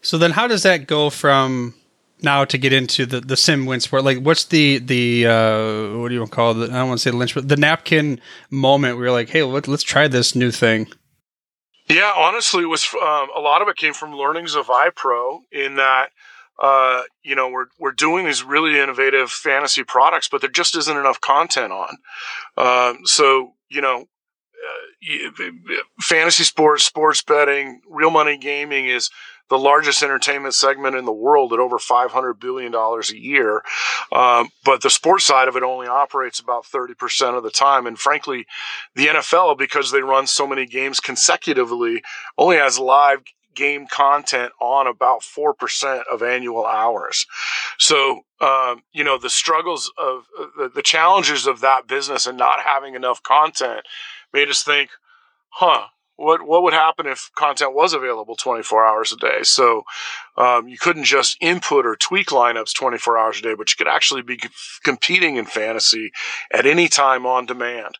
So 0.00 0.18
then, 0.18 0.32
how 0.32 0.48
does 0.48 0.62
that 0.64 0.86
go 0.86 1.10
from 1.10 1.74
now 2.22 2.44
to 2.44 2.56
get 2.56 2.72
into 2.72 3.04
the 3.04 3.20
the 3.20 3.36
sim 3.36 3.66
win 3.66 3.80
sport? 3.80 4.04
Like, 4.04 4.18
what's 4.18 4.46
the 4.46 4.78
the 4.78 5.26
uh, 5.26 5.98
what 5.98 6.08
do 6.08 6.14
you 6.14 6.20
want 6.20 6.30
to 6.32 6.36
call 6.36 6.62
it? 6.62 6.70
I 6.70 6.78
don't 6.78 6.88
want 6.88 7.00
to 7.00 7.02
say 7.02 7.10
the 7.10 7.16
lynch, 7.16 7.34
but 7.34 7.48
the 7.48 7.56
napkin 7.56 8.20
moment. 8.50 8.96
We 8.96 9.02
were 9.02 9.10
like, 9.10 9.28
hey, 9.28 9.42
let, 9.42 9.68
let's 9.68 9.82
try 9.82 10.08
this 10.08 10.34
new 10.34 10.50
thing. 10.50 10.88
Yeah, 11.88 12.12
honestly, 12.16 12.62
it 12.62 12.68
was 12.68 12.88
um, 12.94 13.28
a 13.36 13.40
lot 13.40 13.60
of 13.60 13.68
it 13.68 13.76
came 13.76 13.92
from 13.92 14.14
learnings 14.14 14.54
of 14.54 14.68
iPro 14.68 15.40
in 15.50 15.76
that 15.76 16.10
uh, 16.58 17.02
you 17.22 17.34
know, 17.34 17.48
we're 17.48 17.66
we're 17.78 17.92
doing 17.92 18.26
these 18.26 18.42
really 18.42 18.78
innovative 18.78 19.30
fantasy 19.30 19.84
products, 19.84 20.28
but 20.28 20.40
there 20.40 20.50
just 20.50 20.76
isn't 20.76 20.96
enough 20.96 21.20
content 21.20 21.72
on. 21.72 21.96
Um, 22.56 23.00
so 23.04 23.54
you 23.68 23.80
know, 23.80 24.06
uh, 24.62 25.74
fantasy 26.00 26.44
sports, 26.44 26.84
sports 26.84 27.22
betting, 27.22 27.80
real 27.88 28.10
money 28.10 28.36
gaming 28.36 28.86
is 28.86 29.10
the 29.52 29.58
largest 29.58 30.02
entertainment 30.02 30.54
segment 30.54 30.96
in 30.96 31.04
the 31.04 31.12
world 31.12 31.52
at 31.52 31.58
over 31.58 31.76
$500 31.76 32.40
billion 32.40 32.74
a 32.74 33.14
year. 33.14 33.62
Um, 34.10 34.48
but 34.64 34.80
the 34.80 34.88
sports 34.88 35.26
side 35.26 35.46
of 35.46 35.56
it 35.56 35.62
only 35.62 35.86
operates 35.86 36.40
about 36.40 36.64
30% 36.64 37.36
of 37.36 37.42
the 37.42 37.50
time. 37.50 37.86
And 37.86 37.98
frankly, 37.98 38.46
the 38.94 39.08
NFL, 39.08 39.58
because 39.58 39.90
they 39.90 40.00
run 40.00 40.26
so 40.26 40.46
many 40.46 40.64
games 40.64 41.00
consecutively, 41.00 42.02
only 42.38 42.56
has 42.56 42.78
live 42.78 43.24
game 43.54 43.86
content 43.86 44.52
on 44.60 44.86
about 44.86 45.20
4% 45.20 46.02
of 46.10 46.22
annual 46.22 46.66
hours. 46.66 47.26
So, 47.78 48.22
um, 48.40 48.82
you 48.92 49.04
know, 49.04 49.18
the 49.18 49.30
struggles 49.30 49.92
of 49.98 50.26
uh, 50.38 50.46
the, 50.56 50.68
the 50.74 50.82
challenges 50.82 51.46
of 51.46 51.60
that 51.60 51.86
business 51.86 52.26
and 52.26 52.38
not 52.38 52.60
having 52.60 52.94
enough 52.94 53.22
content 53.22 53.82
made 54.32 54.48
us 54.48 54.62
think, 54.62 54.90
huh, 55.50 55.86
what 56.16 56.46
what 56.46 56.62
would 56.62 56.74
happen 56.74 57.06
if 57.06 57.30
content 57.34 57.74
was 57.74 57.92
available 57.92 58.36
24 58.36 58.84
hours 58.84 59.12
a 59.12 59.16
day? 59.16 59.42
So 59.42 59.82
um, 60.36 60.68
you 60.68 60.78
couldn't 60.78 61.04
just 61.04 61.36
input 61.40 61.86
or 61.86 61.96
tweak 61.96 62.28
lineups 62.28 62.74
24 62.74 63.18
hours 63.18 63.38
a 63.38 63.42
day, 63.42 63.54
but 63.54 63.70
you 63.70 63.76
could 63.76 63.92
actually 63.92 64.22
be 64.22 64.38
competing 64.84 65.36
in 65.36 65.46
fantasy 65.46 66.12
at 66.52 66.66
any 66.66 66.88
time 66.88 67.26
on 67.26 67.46
demand. 67.46 67.96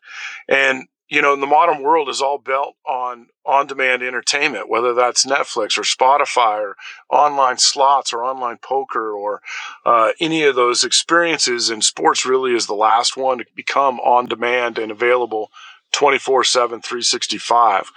And 0.47 0.87
you 1.13 1.21
know, 1.21 1.35
the 1.35 1.45
modern 1.45 1.83
world 1.83 2.09
is 2.09 2.23
all 2.23 2.39
built 2.39 2.75
on 2.87 3.27
on-demand 3.45 4.01
entertainment, 4.01 4.67
whether 4.67 4.95
that's 4.95 5.27
Netflix 5.27 5.77
or 5.77 5.83
Spotify 5.83 6.59
or 6.59 6.75
online 7.07 7.59
slots 7.59 8.11
or 8.11 8.23
online 8.23 8.57
poker 8.57 9.11
or 9.11 9.39
uh, 9.85 10.13
any 10.19 10.41
of 10.41 10.55
those 10.55 10.83
experiences. 10.83 11.69
And 11.69 11.83
sports 11.83 12.25
really 12.25 12.55
is 12.55 12.65
the 12.65 12.73
last 12.73 13.15
one 13.15 13.37
to 13.37 13.45
become 13.55 13.99
on-demand 13.99 14.79
and 14.79 14.91
available 14.91 15.51
24 15.91 16.45
7, 16.45 16.81
365. 16.81 17.91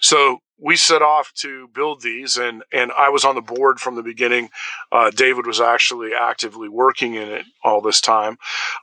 So 0.00 0.38
we 0.62 0.76
set 0.76 1.02
off 1.02 1.32
to 1.34 1.68
build 1.74 2.02
these, 2.02 2.36
and, 2.36 2.62
and 2.72 2.92
I 2.96 3.08
was 3.08 3.24
on 3.24 3.34
the 3.34 3.40
board 3.40 3.80
from 3.80 3.96
the 3.96 4.02
beginning. 4.02 4.50
Uh, 4.92 5.10
David 5.10 5.46
was 5.46 5.60
actually 5.60 6.12
actively 6.14 6.68
working 6.68 7.14
in 7.14 7.28
it 7.28 7.46
all 7.64 7.80
this 7.80 8.00
time. 8.00 8.36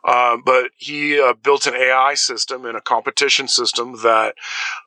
Uh, 0.04 0.38
but 0.44 0.72
he 0.76 1.20
uh, 1.20 1.34
built 1.42 1.68
an 1.68 1.76
AI 1.76 2.16
system 2.16 2.66
and 2.66 2.76
a 2.78 2.82
competition 2.82 3.48
system 3.48 4.02
that 4.04 4.36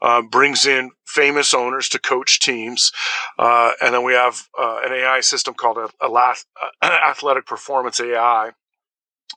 uh, 0.02 0.22
brings 0.22 0.66
in 0.66 0.90
famous 1.06 1.54
owners 1.54 1.88
to 1.90 1.98
coach 1.98 2.40
teams. 2.40 2.92
Uh, 3.38 3.72
and 3.80 3.94
then 3.94 4.04
we 4.04 4.12
have 4.12 4.48
uh, 4.58 4.80
an 4.84 4.92
AI 4.92 5.20
system 5.20 5.54
called 5.54 5.78
Athletic 6.82 7.46
Performance 7.46 8.00
AI 8.00 8.52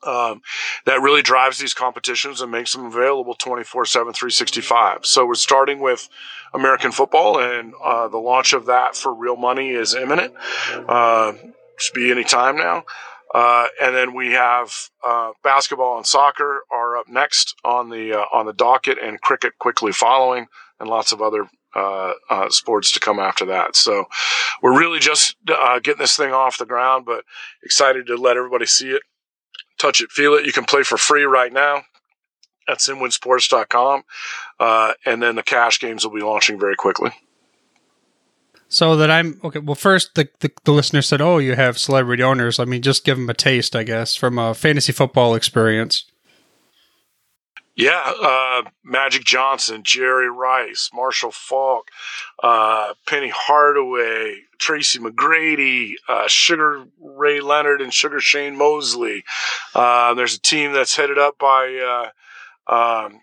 um, 0.03 0.41
that 0.85 1.01
really 1.01 1.21
drives 1.21 1.57
these 1.57 1.73
competitions 1.73 2.41
and 2.41 2.51
makes 2.51 2.73
them 2.73 2.85
available 2.85 3.33
24 3.35 3.85
7, 3.85 4.13
365. 4.13 5.05
So 5.05 5.25
we're 5.25 5.35
starting 5.35 5.79
with 5.79 6.09
American 6.53 6.91
football, 6.91 7.39
and 7.39 7.73
uh, 7.83 8.07
the 8.07 8.17
launch 8.17 8.53
of 8.53 8.65
that 8.67 8.95
for 8.95 9.13
real 9.13 9.35
money 9.35 9.71
is 9.71 9.93
imminent. 9.93 10.33
Uh, 10.87 11.33
should 11.77 11.93
be 11.93 12.11
any 12.11 12.23
time 12.23 12.55
now. 12.57 12.83
Uh, 13.33 13.67
and 13.81 13.93
then 13.93 14.13
we 14.13 14.31
have 14.31 14.73
uh, 15.05 15.31
basketball 15.43 15.97
and 15.97 16.05
soccer 16.05 16.61
are 16.71 16.95
up 16.95 17.09
next 17.09 17.55
on 17.65 17.89
the 17.89 18.13
uh, 18.13 18.25
on 18.31 18.45
the 18.45 18.53
docket, 18.53 18.97
and 19.01 19.19
cricket 19.19 19.53
quickly 19.59 19.91
following, 19.91 20.47
and 20.79 20.89
lots 20.89 21.11
of 21.11 21.21
other 21.21 21.49
uh, 21.75 22.13
uh, 22.29 22.49
sports 22.49 22.93
to 22.93 22.99
come 23.01 23.19
after 23.19 23.45
that. 23.45 23.75
So 23.75 24.05
we're 24.61 24.79
really 24.79 24.99
just 24.99 25.35
uh, 25.49 25.79
getting 25.79 25.99
this 25.99 26.15
thing 26.15 26.31
off 26.31 26.57
the 26.57 26.65
ground, 26.65 27.05
but 27.05 27.25
excited 27.61 28.07
to 28.07 28.15
let 28.15 28.37
everybody 28.37 28.65
see 28.65 28.91
it 28.91 29.01
touch 29.77 30.01
it, 30.01 30.11
feel 30.11 30.33
it. 30.33 30.45
You 30.45 30.53
can 30.53 30.65
play 30.65 30.83
for 30.83 30.97
free 30.97 31.23
right 31.23 31.51
now 31.51 31.83
at 32.67 32.79
simwinsports.com. 32.79 34.03
Uh, 34.59 34.93
and 35.05 35.21
then 35.21 35.35
the 35.35 35.43
cash 35.43 35.79
games 35.79 36.05
will 36.05 36.13
be 36.13 36.21
launching 36.21 36.59
very 36.59 36.75
quickly. 36.75 37.11
So 38.67 38.95
that 38.97 39.11
I'm 39.11 39.39
okay. 39.43 39.59
Well, 39.59 39.75
first 39.75 40.15
the, 40.15 40.27
the, 40.39 40.51
the 40.63 40.71
listener 40.71 41.03
said, 41.03 41.21
"Oh, 41.21 41.37
you 41.37 41.55
have 41.55 41.77
celebrity 41.77 42.23
owners." 42.23 42.57
Let 42.57 42.67
me 42.67 42.79
just 42.79 43.05
give 43.05 43.15
them 43.15 43.29
a 43.29 43.33
taste, 43.33 43.75
I 43.75 43.83
guess, 43.83 44.15
from 44.15 44.39
a 44.39 44.55
fantasy 44.55 44.91
football 44.91 45.35
experience. 45.35 46.05
Yeah, 47.75 48.13
uh, 48.21 48.61
Magic 48.85 49.25
Johnson, 49.25 49.81
Jerry 49.83 50.29
Rice, 50.29 50.89
Marshall 50.93 51.31
Faulk, 51.31 51.89
uh, 52.41 52.93
Penny 53.05 53.31
Hardaway, 53.35 54.43
Tracy 54.57 54.99
McGrady, 54.99 55.95
uh, 56.07 56.27
Sugar 56.27 56.85
Ray 57.01 57.41
Leonard, 57.41 57.81
and 57.81 57.93
Sugar 57.93 58.21
Shane 58.21 58.57
Mosley. 58.57 59.25
Uh, 59.73 60.13
there's 60.13 60.35
a 60.35 60.39
team 60.39 60.71
that's 60.71 60.95
headed 60.95 61.17
up 61.17 61.37
by 61.37 62.11
uh, 62.69 62.73
um, 62.73 63.19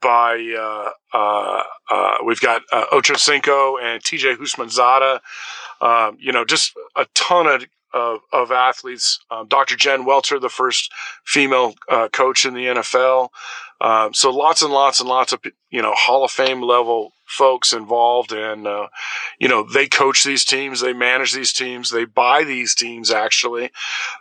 by 0.00 0.92
uh, 1.12 1.64
we've 2.24 2.40
got 2.40 2.62
Ocho 2.92 3.14
Cinco 3.14 3.76
and 3.76 4.00
TJ 4.02 4.36
Houshmandzadeh. 4.36 5.18
Um, 5.80 6.16
you 6.20 6.30
know, 6.30 6.44
just 6.44 6.74
a 6.94 7.06
ton 7.14 7.48
of 7.48 7.64
of, 7.92 8.20
of 8.32 8.50
athletes. 8.50 9.18
Um, 9.30 9.46
Dr. 9.48 9.76
Jen 9.76 10.04
Welter, 10.04 10.38
the 10.38 10.48
first 10.48 10.92
female 11.24 11.74
uh, 11.88 12.08
coach 12.08 12.44
in 12.44 12.54
the 12.54 12.66
NFL. 12.66 13.28
Um, 13.80 14.12
so 14.12 14.30
lots 14.30 14.62
and 14.62 14.72
lots 14.72 15.00
and 15.00 15.08
lots 15.08 15.32
of 15.32 15.40
you 15.70 15.80
know 15.80 15.94
Hall 15.94 16.24
of 16.24 16.30
Fame 16.30 16.62
level 16.62 17.12
folks 17.30 17.72
involved, 17.72 18.32
and 18.32 18.66
uh, 18.66 18.88
you 19.38 19.48
know 19.48 19.62
they 19.62 19.86
coach 19.86 20.24
these 20.24 20.44
teams, 20.44 20.80
they 20.80 20.92
manage 20.92 21.32
these 21.32 21.52
teams, 21.52 21.90
they 21.90 22.04
buy 22.04 22.44
these 22.44 22.74
teams 22.74 23.10
actually, 23.10 23.70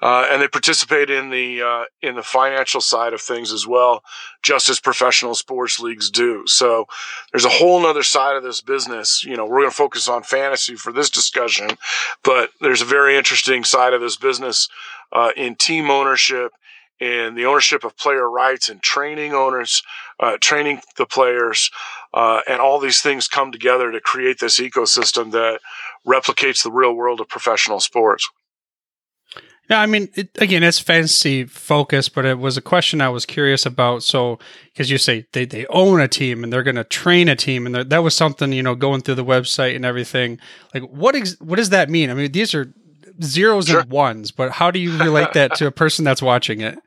uh, 0.01 0.27
and 0.29 0.41
they 0.41 0.47
participate 0.47 1.09
in 1.09 1.29
the 1.29 1.61
uh, 1.61 1.83
in 2.01 2.15
the 2.15 2.23
financial 2.23 2.81
side 2.81 3.13
of 3.13 3.21
things 3.21 3.51
as 3.51 3.65
well, 3.65 4.03
just 4.43 4.69
as 4.69 4.79
professional 4.79 5.33
sports 5.33 5.79
leagues 5.79 6.09
do. 6.09 6.43
So 6.45 6.85
there's 7.31 7.45
a 7.45 7.49
whole 7.49 7.85
other 7.85 8.03
side 8.03 8.35
of 8.35 8.43
this 8.43 8.61
business. 8.61 9.23
You 9.23 9.35
know, 9.35 9.45
we're 9.45 9.61
going 9.61 9.71
to 9.71 9.75
focus 9.75 10.07
on 10.07 10.23
fantasy 10.23 10.75
for 10.75 10.93
this 10.93 11.09
discussion, 11.09 11.69
but 12.23 12.51
there's 12.61 12.81
a 12.81 12.85
very 12.85 13.17
interesting 13.17 13.63
side 13.63 13.93
of 13.93 14.01
this 14.01 14.17
business 14.17 14.69
uh, 15.11 15.31
in 15.35 15.55
team 15.55 15.89
ownership 15.89 16.51
and 16.99 17.37
the 17.37 17.45
ownership 17.45 17.83
of 17.83 17.97
player 17.97 18.29
rights 18.29 18.69
and 18.69 18.81
training 18.81 19.33
owners, 19.33 19.81
uh, 20.19 20.37
training 20.41 20.81
the 20.97 21.05
players, 21.05 21.71
uh, 22.13 22.41
and 22.47 22.59
all 22.59 22.79
these 22.79 23.01
things 23.01 23.27
come 23.27 23.51
together 23.51 23.91
to 23.91 24.01
create 24.01 24.39
this 24.39 24.59
ecosystem 24.59 25.31
that 25.31 25.59
replicates 26.05 26.63
the 26.63 26.71
real 26.71 26.93
world 26.93 27.21
of 27.21 27.27
professional 27.27 27.79
sports. 27.79 28.29
Yeah, 29.69 29.81
I 29.81 29.85
mean, 29.85 30.09
it, 30.15 30.35
again, 30.39 30.63
it's 30.63 30.79
fancy 30.79 31.45
focus, 31.45 32.09
but 32.09 32.25
it 32.25 32.39
was 32.39 32.57
a 32.57 32.61
question 32.61 33.01
I 33.01 33.09
was 33.09 33.27
curious 33.27 33.67
about. 33.67 34.01
So, 34.01 34.39
because 34.65 34.89
you 34.89 34.97
say 34.97 35.27
they, 35.31 35.45
they 35.45 35.67
own 35.67 36.01
a 36.01 36.07
team 36.07 36.43
and 36.43 36.51
they're 36.51 36.63
going 36.63 36.75
to 36.75 36.83
train 36.83 37.29
a 37.29 37.35
team, 37.35 37.67
and 37.67 37.75
that 37.75 38.03
was 38.03 38.15
something 38.15 38.51
you 38.51 38.63
know 38.63 38.73
going 38.73 39.01
through 39.01 39.15
the 39.15 39.25
website 39.25 39.75
and 39.75 39.85
everything. 39.85 40.39
Like, 40.73 40.83
what 40.89 41.15
ex- 41.15 41.39
what 41.39 41.57
does 41.57 41.69
that 41.69 41.87
mean? 41.87 42.09
I 42.09 42.15
mean, 42.15 42.31
these 42.31 42.55
are 42.55 42.73
zeros 43.21 43.67
sure. 43.67 43.81
and 43.81 43.91
ones, 43.91 44.31
but 44.31 44.51
how 44.51 44.71
do 44.71 44.79
you 44.79 44.97
relate 44.97 45.33
that 45.33 45.53
to 45.57 45.67
a 45.67 45.71
person 45.71 46.03
that's 46.03 46.21
watching 46.21 46.61
it? 46.61 46.79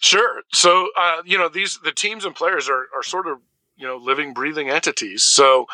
Sure. 0.00 0.42
So, 0.52 0.88
uh, 0.98 1.22
you 1.24 1.38
know, 1.38 1.48
these 1.48 1.78
the 1.84 1.92
teams 1.92 2.24
and 2.24 2.34
players 2.34 2.68
are 2.68 2.86
are 2.96 3.02
sort 3.02 3.26
of 3.26 3.38
you 3.76 3.86
know 3.86 3.96
living, 3.96 4.32
breathing 4.32 4.70
entities. 4.70 5.24
So, 5.24 5.66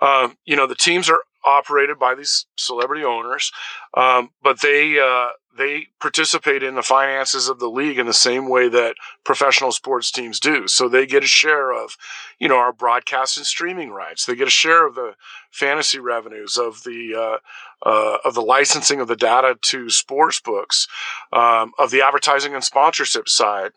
um, 0.00 0.36
you 0.44 0.56
know, 0.56 0.66
the 0.66 0.76
teams 0.76 1.10
are 1.10 1.22
operated 1.44 1.98
by 1.98 2.14
these 2.14 2.46
celebrity 2.56 3.04
owners, 3.04 3.50
um, 3.94 4.30
but 4.42 4.60
they 4.60 5.00
uh, 5.00 5.30
they 5.56 5.88
participate 6.00 6.62
in 6.62 6.74
the 6.74 6.82
finances 6.82 7.48
of 7.48 7.58
the 7.58 7.68
league 7.68 7.98
in 7.98 8.06
the 8.06 8.14
same 8.14 8.48
way 8.48 8.68
that 8.68 8.96
professional 9.24 9.72
sports 9.72 10.10
teams 10.10 10.40
do. 10.40 10.66
So 10.66 10.88
they 10.88 11.06
get 11.06 11.24
a 11.24 11.26
share 11.26 11.72
of, 11.72 11.96
you 12.38 12.48
know, 12.48 12.56
our 12.56 12.72
broadcast 12.72 13.36
and 13.36 13.46
streaming 13.46 13.90
rights. 13.90 14.24
They 14.24 14.34
get 14.34 14.48
a 14.48 14.50
share 14.50 14.86
of 14.86 14.94
the 14.94 15.14
fantasy 15.50 15.98
revenues 15.98 16.56
of 16.56 16.82
the 16.84 17.14
uh, 17.14 17.88
uh, 17.88 18.18
of 18.24 18.34
the 18.34 18.42
licensing 18.42 19.00
of 19.00 19.08
the 19.08 19.16
data 19.16 19.58
to 19.60 19.90
sports 19.90 20.40
books, 20.40 20.88
um, 21.32 21.72
of 21.78 21.90
the 21.90 22.02
advertising 22.02 22.54
and 22.54 22.64
sponsorship 22.64 23.28
side. 23.28 23.72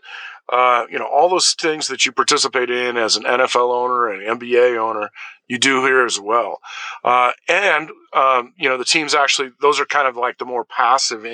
Uh, 0.47 0.85
you 0.91 0.99
know, 0.99 1.07
all 1.07 1.27
those 1.27 1.53
things 1.53 1.87
that 1.87 2.05
you 2.05 2.11
participate 2.11 2.69
in 2.69 2.97
as 2.97 3.15
an 3.15 3.23
NFL 3.23 3.73
owner 3.73 4.07
and 4.09 4.39
NBA 4.39 4.77
owner, 4.77 5.09
you 5.47 5.57
do 5.57 5.83
here 5.83 6.05
as 6.05 6.19
well. 6.19 6.59
Uh, 7.03 7.31
and, 7.47 7.89
um, 8.13 8.53
you 8.55 8.69
know, 8.69 8.77
the 8.77 8.85
teams 8.85 9.15
actually, 9.15 9.51
those 9.59 9.79
are 9.79 9.85
kind 9.85 10.07
of 10.07 10.15
like 10.15 10.37
the 10.37 10.45
more 10.45 10.63
passive 10.63 11.25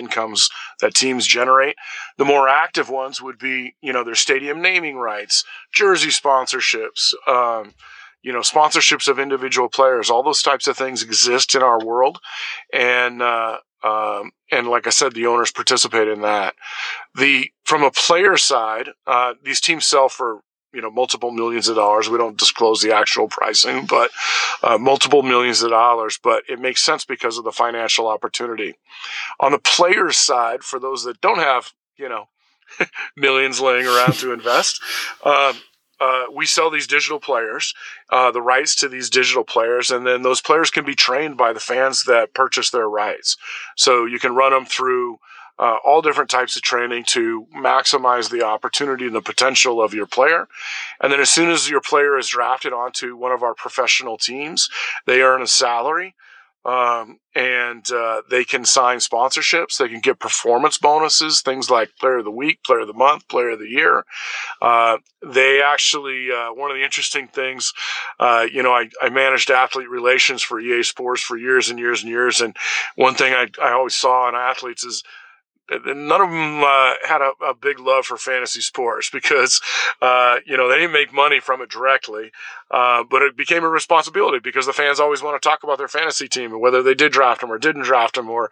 that 0.79 0.93
teams 0.93 1.25
generate. 1.25 1.75
The 2.17 2.25
more 2.25 2.47
active 2.47 2.89
ones 2.89 3.21
would 3.21 3.37
be, 3.37 3.75
you 3.81 3.93
know, 3.93 4.03
their 4.03 4.15
stadium 4.15 4.61
naming 4.61 4.97
rights, 4.97 5.43
jersey 5.73 6.09
sponsorships, 6.09 7.13
um, 7.27 7.73
you 8.21 8.31
know, 8.31 8.41
sponsorships 8.41 9.07
of 9.07 9.19
individual 9.19 9.69
players, 9.69 10.09
all 10.09 10.23
those 10.23 10.43
types 10.43 10.67
of 10.67 10.77
things 10.77 11.01
exist 11.03 11.55
in 11.55 11.63
our 11.63 11.83
world. 11.83 12.19
And, 12.71 13.21
uh, 13.21 13.57
um, 13.83 14.31
and 14.51 14.67
like 14.67 14.85
I 14.85 14.91
said, 14.91 15.13
the 15.13 15.25
owners 15.25 15.51
participate 15.51 16.07
in 16.07 16.21
that. 16.21 16.53
The, 17.15 17.49
from 17.63 17.83
a 17.83 17.91
player 17.91 18.37
side, 18.37 18.89
uh, 19.07 19.33
these 19.43 19.59
teams 19.59 19.87
sell 19.87 20.07
for, 20.07 20.41
you 20.73 20.81
know, 20.81 20.89
multiple 20.89 21.31
millions 21.31 21.67
of 21.67 21.75
dollars. 21.75 22.09
We 22.09 22.17
don't 22.17 22.37
disclose 22.37 22.81
the 22.81 22.95
actual 22.95 23.27
pricing, 23.27 23.85
but, 23.85 24.11
uh, 24.63 24.77
multiple 24.77 25.23
millions 25.23 25.61
of 25.63 25.71
dollars, 25.71 26.19
but 26.21 26.43
it 26.47 26.59
makes 26.59 26.83
sense 26.83 27.05
because 27.05 27.37
of 27.37 27.43
the 27.43 27.51
financial 27.51 28.07
opportunity. 28.07 28.75
On 29.39 29.51
the 29.51 29.59
players 29.59 30.17
side, 30.17 30.63
for 30.63 30.79
those 30.79 31.03
that 31.03 31.21
don't 31.21 31.39
have, 31.39 31.73
you 31.97 32.09
know, 32.09 32.29
millions 33.17 33.59
laying 33.59 33.85
around 33.85 34.13
to 34.15 34.31
invest, 34.33 34.81
um, 35.23 35.55
uh, 36.01 36.25
we 36.33 36.47
sell 36.47 36.71
these 36.71 36.87
digital 36.87 37.19
players, 37.19 37.75
uh, 38.09 38.31
the 38.31 38.41
rights 38.41 38.75
to 38.75 38.89
these 38.89 39.09
digital 39.09 39.43
players, 39.43 39.91
and 39.91 40.05
then 40.05 40.23
those 40.23 40.41
players 40.41 40.71
can 40.71 40.83
be 40.83 40.95
trained 40.95 41.37
by 41.37 41.53
the 41.53 41.59
fans 41.59 42.05
that 42.05 42.33
purchase 42.33 42.71
their 42.71 42.89
rights. 42.89 43.37
So 43.77 44.05
you 44.05 44.17
can 44.17 44.33
run 44.33 44.51
them 44.51 44.65
through 44.65 45.19
uh, 45.59 45.77
all 45.85 46.01
different 46.01 46.29
types 46.29 46.55
of 46.55 46.61
training 46.61 47.03
to 47.07 47.47
maximize 47.55 48.29
the 48.29 48.43
opportunity 48.43 49.05
and 49.05 49.15
the 49.15 49.21
potential 49.21 49.81
of 49.81 49.93
your 49.93 50.07
player. 50.07 50.47
And 50.99 51.11
then 51.11 51.19
as 51.19 51.29
soon 51.29 51.49
as 51.49 51.69
your 51.69 51.81
player 51.81 52.17
is 52.17 52.29
drafted 52.29 52.73
onto 52.73 53.15
one 53.15 53.31
of 53.31 53.43
our 53.43 53.53
professional 53.53 54.17
teams, 54.17 54.69
they 55.05 55.21
earn 55.21 55.41
a 55.41 55.47
salary 55.47 56.15
um, 56.63 57.19
and 57.33 57.89
uh, 57.91 58.21
they 58.29 58.43
can 58.43 58.65
sign 58.65 58.97
sponsorships. 58.97 59.77
They 59.77 59.87
can 59.87 59.99
get 59.99 60.19
performance 60.19 60.77
bonuses, 60.77 61.41
things 61.41 61.69
like 61.69 61.95
Player 61.99 62.17
of 62.17 62.25
the 62.25 62.31
Week, 62.31 62.63
Player 62.63 62.81
of 62.81 62.87
the 62.87 62.93
Month, 62.93 63.27
Player 63.27 63.51
of 63.51 63.59
the 63.59 63.69
Year. 63.69 64.05
Uh, 64.61 64.97
they 65.25 65.61
actually, 65.61 66.29
uh, 66.31 66.53
one 66.53 66.69
of 66.69 66.77
the 66.77 66.83
interesting 66.83 67.27
things, 67.27 67.73
uh, 68.19 68.45
you 68.51 68.61
know, 68.61 68.71
I, 68.71 68.89
I, 69.01 69.09
managed 69.09 69.49
athlete 69.49 69.89
relations 69.89 70.43
for 70.43 70.59
EA 70.59 70.83
Sports 70.83 71.21
for 71.21 71.37
years 71.37 71.69
and 71.69 71.79
years 71.79 72.03
and 72.03 72.11
years, 72.11 72.41
and 72.41 72.55
one 72.95 73.15
thing 73.15 73.33
I, 73.33 73.47
I 73.61 73.71
always 73.71 73.95
saw 73.95 74.29
in 74.29 74.35
athletes 74.35 74.83
is 74.83 75.03
none 75.85 76.21
of 76.21 76.29
them 76.29 76.63
uh, 76.63 76.93
had 77.07 77.21
a, 77.21 77.31
a, 77.43 77.53
big 77.53 77.79
love 77.79 78.05
for 78.05 78.17
fantasy 78.17 78.61
sports 78.61 79.09
because 79.09 79.61
uh, 80.01 80.37
you 80.45 80.57
know 80.57 80.67
they 80.67 80.75
didn't 80.75 80.91
make 80.91 81.13
money 81.13 81.39
from 81.39 81.61
it 81.61 81.69
directly, 81.69 82.31
uh, 82.71 83.03
but 83.09 83.21
it 83.21 83.37
became 83.37 83.63
a 83.63 83.69
responsibility 83.69 84.39
because 84.39 84.65
the 84.65 84.73
fans 84.73 84.99
always 84.99 85.21
want 85.21 85.41
to 85.41 85.47
talk 85.47 85.63
about 85.63 85.77
their 85.77 85.87
fantasy 85.87 86.27
team 86.27 86.51
and 86.51 86.61
whether 86.61 86.83
they 86.83 86.93
did 86.93 87.11
draft 87.11 87.41
them 87.41 87.51
or 87.51 87.57
didn't 87.57 87.83
draft 87.83 88.15
them 88.15 88.29
or 88.29 88.49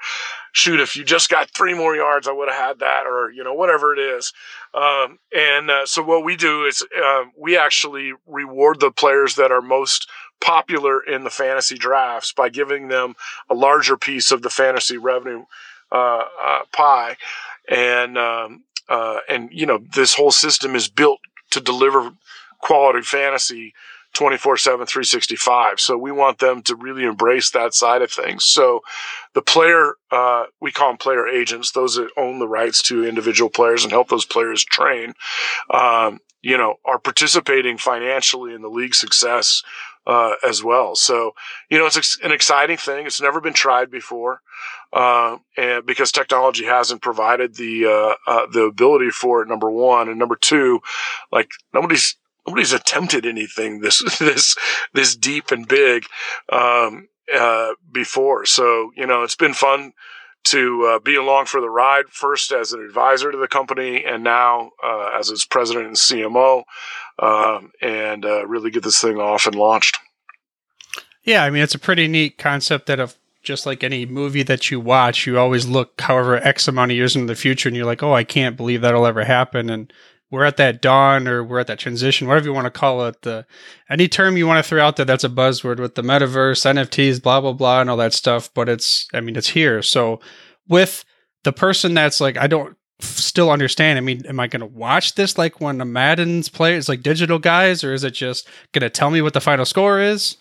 shoot 0.52 0.80
if 0.80 0.96
you 0.96 1.04
just 1.04 1.30
got 1.30 1.50
three 1.56 1.74
more 1.74 1.96
yards 1.96 2.28
I 2.28 2.32
would 2.32 2.50
have 2.50 2.58
had 2.58 2.80
that 2.80 3.04
or 3.06 3.32
you 3.32 3.44
know 3.44 3.54
whatever 3.54 3.94
it 3.94 4.00
is. 4.00 4.34
Um, 4.74 5.20
and 5.36 5.70
uh, 5.70 5.86
so 5.86 6.04
what 6.04 6.24
we 6.24 6.36
do 6.36 6.66
is 6.66 6.86
um, 7.04 7.32
we 7.38 7.58
actually 7.58 8.14
reward 8.28 8.80
the 8.80 8.92
players 8.92 9.36
that 9.36 9.52
are 9.52 9.62
most 9.62 10.08
popular 10.42 11.02
in 11.02 11.24
the 11.24 11.30
fantasy 11.30 11.78
drafts 11.78 12.32
by 12.32 12.50
giving 12.50 12.88
them 12.88 13.16
a 13.50 13.54
larger 13.54 13.98
piece 13.98 14.32
of 14.32 14.42
the 14.42 14.50
fantasy 14.50 14.98
revenue 14.98 15.44
uh, 15.92 16.24
uh, 16.44 16.60
pie, 16.72 17.16
and 17.70 18.18
um, 18.18 18.64
uh, 18.88 19.20
and 19.28 19.50
you 19.52 19.66
know 19.66 19.80
this 19.94 20.16
whole 20.16 20.32
system 20.32 20.76
is 20.76 20.88
built 20.88 21.20
to 21.52 21.60
deliver 21.60 22.12
quality 22.62 23.02
fantasy 23.02 23.74
24 24.14 24.58
7 24.58 24.86
365 24.86 25.80
so 25.80 25.98
we 25.98 26.12
want 26.12 26.40
them 26.40 26.62
to 26.64 26.76
really 26.76 27.04
embrace 27.04 27.52
that 27.52 27.74
side 27.74 28.02
of 28.02 28.12
things. 28.12 28.46
So 28.46 28.82
the 29.34 29.42
player 29.42 29.94
uh, 30.12 30.46
we 30.60 30.72
call 30.72 30.90
them 30.90 30.98
player 30.98 31.28
agents 31.28 31.72
those 31.72 31.96
that 31.96 32.10
own 32.18 32.40
the 32.40 32.48
rights 32.48 32.82
to 32.84 33.08
individual 33.08 33.50
players 33.50 33.84
and 33.84 33.92
help 33.92 34.10
those 34.10 34.26
players 34.26 34.64
train 34.64 35.14
um, 35.72 36.20
you 36.42 36.58
know 36.58 36.76
are 36.86 37.00
participating 37.00 37.78
financially 37.78 38.54
in 38.54 38.62
the 38.62 38.70
league 38.70 38.96
success 38.96 39.62
uh, 40.10 40.34
as 40.44 40.64
well. 40.64 40.96
So, 40.96 41.34
you 41.70 41.78
know, 41.78 41.86
it's 41.86 42.18
an 42.24 42.32
exciting 42.32 42.78
thing. 42.78 43.06
It's 43.06 43.22
never 43.22 43.40
been 43.40 43.54
tried 43.54 43.92
before, 43.92 44.42
uh, 44.92 45.38
and 45.56 45.86
because 45.86 46.12
technology 46.12 46.66
hasn't 46.66 47.04
provided 47.04 47.56
the 47.56 47.86
uh, 47.86 48.16
uh, 48.32 48.48
the 48.52 48.64
ability 48.64 49.12
for 49.12 49.44
it. 49.44 49.48
Number 49.48 49.70
one, 49.70 50.10
and 50.10 50.18
number 50.18 50.36
two, 50.36 50.80
like 51.32 51.52
nobody's 51.76 52.16
nobody's 52.48 52.74
attempted 52.74 53.28
anything 53.28 53.82
this 53.82 54.02
this 54.20 54.56
this 54.96 55.16
deep 55.16 55.52
and 55.52 55.68
big 55.68 56.06
um, 56.52 57.08
uh, 57.34 57.74
before. 57.92 58.46
So, 58.46 58.92
you 58.98 59.06
know, 59.06 59.22
it's 59.22 59.36
been 59.36 59.54
fun 59.54 59.94
to 60.46 60.86
uh, 60.86 61.00
be 61.00 61.16
along 61.16 61.46
for 61.46 61.62
the 61.62 61.70
ride 61.70 62.06
first 62.10 62.52
as 62.52 62.74
an 62.74 62.82
advisor 62.82 63.32
to 63.32 63.38
the 63.38 63.48
company 63.48 64.04
and 64.04 64.24
now 64.24 64.72
uh, 64.84 65.12
as 65.18 65.30
its 65.30 65.46
president 65.46 65.88
and 65.88 65.96
CMO 65.96 66.64
um, 67.20 67.72
and 67.82 68.26
uh, 68.26 68.46
really 68.48 68.72
get 68.72 68.84
this 68.84 69.02
thing 69.02 69.18
off 69.18 69.46
and 69.46 69.56
launched. 69.56 69.98
Yeah, 71.24 71.44
I 71.44 71.50
mean, 71.50 71.62
it's 71.62 71.76
a 71.76 71.80
pretty 71.80 72.08
neat 72.08 72.38
concept 72.38 72.88
that 72.88 73.00
of 73.00 73.16
just 73.42 73.66
like 73.66 73.84
any 73.84 74.06
movie 74.06 74.44
that 74.44 74.72
you 74.72 74.80
watch, 74.80 75.26
you 75.26 75.38
always 75.38 75.68
look 75.68 76.00
however 76.02 76.38
X 76.38 76.68
amount 76.68 76.92
of 76.92 76.98
years 76.98 77.16
into 77.16 77.28
the 77.28 77.36
future 77.36 77.70
and 77.70 77.76
you're 77.76 77.86
like, 77.86 78.04
oh, 78.04 78.14
I 78.14 78.24
can't 78.24 78.58
believe 78.58 78.82
that'll 78.82 79.06
ever 79.06 79.24
happen. 79.24 79.70
And 79.70 79.94
we're 80.32 80.46
at 80.46 80.58
that 80.58 80.82
dawn 80.82 81.28
or 81.28 81.44
we're 81.44 81.60
at 81.60 81.68
that 81.68 81.80
transition, 81.80 82.28
whatever 82.28 82.46
you 82.46 82.54
want 82.54 82.66
to 82.66 82.72
call 82.72 83.06
it. 83.08 83.22
The 83.24 83.46
any 83.90 84.08
term 84.08 84.38
you 84.38 84.48
want 84.48 84.64
to 84.64 84.68
throw 84.68 84.84
out 84.84 84.96
there 84.96 85.06
that's 85.06 85.24
a 85.24 85.30
buzzword 85.30 85.80
with 85.80 85.96
the 85.96 86.04
metaverse, 86.04 86.66
NFTs, 86.66 87.22
blah 87.22 87.42
blah 87.42 87.54
blah, 87.54 87.82
and 87.82 87.90
all 87.90 87.98
that 87.98 88.14
stuff. 88.14 88.54
But 88.54 88.70
it's, 88.70 89.08
I 89.14 89.22
mean, 89.22 89.36
it's 89.36 89.50
here. 89.50 89.82
So 89.82 90.20
with 90.68 91.04
the 91.44 91.54
person 91.54 91.94
that's 91.94 92.22
like, 92.22 92.38
I 92.38 92.48
don't 92.48 92.76
still 93.00 93.50
understand. 93.50 93.98
I 93.98 94.02
mean, 94.02 94.26
am 94.26 94.40
I 94.40 94.48
going 94.48 94.60
to 94.60 94.66
watch 94.66 95.16
this 95.16 95.38
like 95.38 95.62
when 95.62 95.78
the 95.78 95.86
Madden's 95.86 96.50
play 96.50 96.76
is 96.76 96.90
like 96.90 97.02
digital 97.02 97.40
guys, 97.40 97.84
or 97.84 97.94
is 97.94 98.04
it 98.04 98.12
just 98.12 98.48
going 98.72 98.82
to 98.82 98.90
tell 98.90 99.10
me 99.10 99.22
what 99.22 99.34
the 99.34 99.42
final 99.42 99.66
score 99.66 100.00
is? 100.00 100.38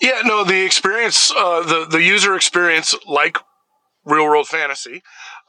Yeah, 0.00 0.20
no, 0.24 0.44
the 0.44 0.64
experience, 0.64 1.32
uh, 1.36 1.62
the 1.62 1.86
the 1.88 2.02
user 2.02 2.34
experience, 2.34 2.94
like 3.06 3.38
real 4.04 4.24
world 4.24 4.48
fantasy, 4.48 5.02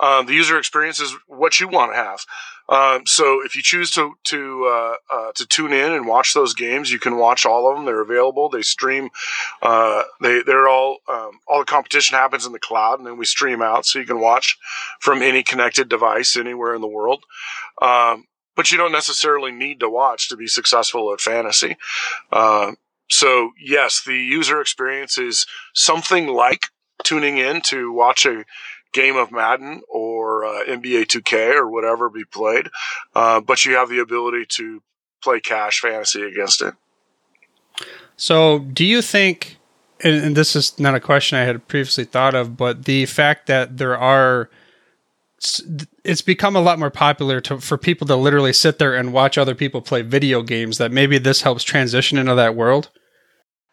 um, 0.04 0.26
the 0.26 0.34
user 0.34 0.58
experience 0.58 1.00
is 1.00 1.16
what 1.28 1.62
you 1.62 1.68
want 1.70 1.94
to 1.94 1.96
have. 1.96 2.26
Um, 2.68 3.06
so 3.06 3.42
if 3.44 3.56
you 3.56 3.62
choose 3.62 3.89
to 3.92 4.13
to 4.26 4.66
uh, 4.66 4.96
uh, 5.13 5.32
to 5.36 5.46
tune 5.46 5.72
in 5.72 5.94
and 5.94 6.08
watch 6.08 6.34
those 6.34 6.54
games, 6.54 6.92
you 6.92 7.00
can 7.00 7.18
watch 7.18 7.46
all 7.46 7.70
of 7.70 7.76
them. 7.76 7.86
They're 7.86 8.02
available. 8.02 8.50
They 8.50 8.63
stream. 8.63 9.10
Uh, 9.62 10.04
they 10.22 10.42
they're 10.44 10.68
all 10.68 10.98
um, 11.08 11.39
all 11.48 11.60
the 11.60 11.66
competition 11.66 12.18
happens 12.18 12.46
in 12.46 12.52
the 12.52 12.60
cloud, 12.60 13.00
and 13.00 13.08
then 13.08 13.18
we 13.18 13.26
stream 13.26 13.62
out, 13.62 13.86
so 13.86 14.00
you 14.00 14.06
can 14.06 14.20
watch 14.20 14.58
from 15.00 15.22
any 15.22 15.42
connected 15.42 15.88
device 15.88 16.36
anywhere 16.36 16.76
in 16.76 16.82
the 16.82 16.88
world. 16.88 17.24
Um, 17.82 18.28
but 18.56 18.72
you 18.72 18.78
don't 18.78 18.92
necessarily 18.92 19.52
need 19.52 19.80
to 19.80 19.89
watch 19.89 20.30
to 20.30 20.36
be 20.36 20.48
successful 20.48 21.13
at 21.13 21.22
fantasy. 21.22 21.78
Uh, 22.32 22.74
so 23.10 23.52
yes, 23.60 24.04
the 24.06 24.18
user 24.18 24.60
experience 24.60 25.18
is 25.18 25.46
something 25.74 26.28
like 26.28 26.68
tuning 27.04 27.38
in 27.38 27.62
to 27.62 27.92
watch 27.92 28.26
a 28.26 28.44
game 28.94 29.18
of 29.18 29.32
Madden 29.32 29.82
or 29.90 30.46
uh, 30.46 30.64
NBA 30.66 31.08
2K 31.08 31.56
or 31.56 31.70
whatever 31.70 32.10
be 32.10 32.24
played, 32.24 32.70
uh, 33.16 33.42
but 33.42 33.66
you 33.66 33.76
have 33.76 33.90
the 33.90 34.00
ability 34.00 34.46
to 34.50 34.82
play 35.22 35.40
cash 35.40 35.80
fantasy 35.80 36.22
against 36.22 36.62
it. 36.62 36.74
So, 38.16 38.60
do 38.60 38.86
you 38.86 39.02
think, 39.02 39.58
and, 40.04 40.36
this 40.36 40.56
is 40.56 40.80
not 40.80 40.96
a 40.96 41.00
question 41.00 41.38
I 41.38 41.44
had 41.44 41.68
previously 41.68 42.06
thought 42.06 42.36
of, 42.36 42.56
but 42.56 42.86
the 42.86 43.06
fact 43.06 43.48
that 43.48 43.78
there 43.78 43.98
are 43.98 44.50
it's 46.06 46.22
become 46.22 46.56
a 46.56 46.62
lot 46.62 46.80
more 46.80 46.90
popular 46.90 47.42
to, 47.42 47.60
for 47.60 47.78
people 47.78 48.08
to 48.08 48.16
literally 48.16 48.54
sit 48.54 48.80
there 48.80 48.96
and 48.96 49.12
watch 49.12 49.38
other 49.38 49.54
people 49.54 49.82
play 49.82 50.02
video 50.02 50.42
games 50.42 50.78
that 50.78 50.90
maybe 50.90 51.18
this 51.18 51.42
helps 51.42 51.66
transition 51.66 52.18
into 52.18 52.34
that 52.34 52.56
world 52.56 52.90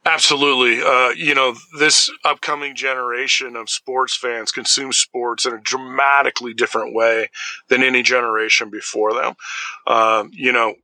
Absolutely. 0.07 0.83
Uh, 0.83 1.11
you 1.11 1.35
know, 1.35 1.55
this 1.79 2.11
upcoming 2.25 2.75
generation 2.75 3.55
of 3.55 3.69
sports 3.69 4.17
fans 4.17 4.51
consume 4.51 4.93
sports 4.93 5.45
in 5.45 5.53
a 5.53 5.61
dramatically 5.61 6.55
different 6.55 6.95
way 6.95 7.29
than 7.69 7.83
any 7.83 8.03
generation 8.03 8.71
before 8.71 9.13
them. 9.13 9.35
Um, 9.87 10.31
you 10.33 10.53
know, 10.53 10.75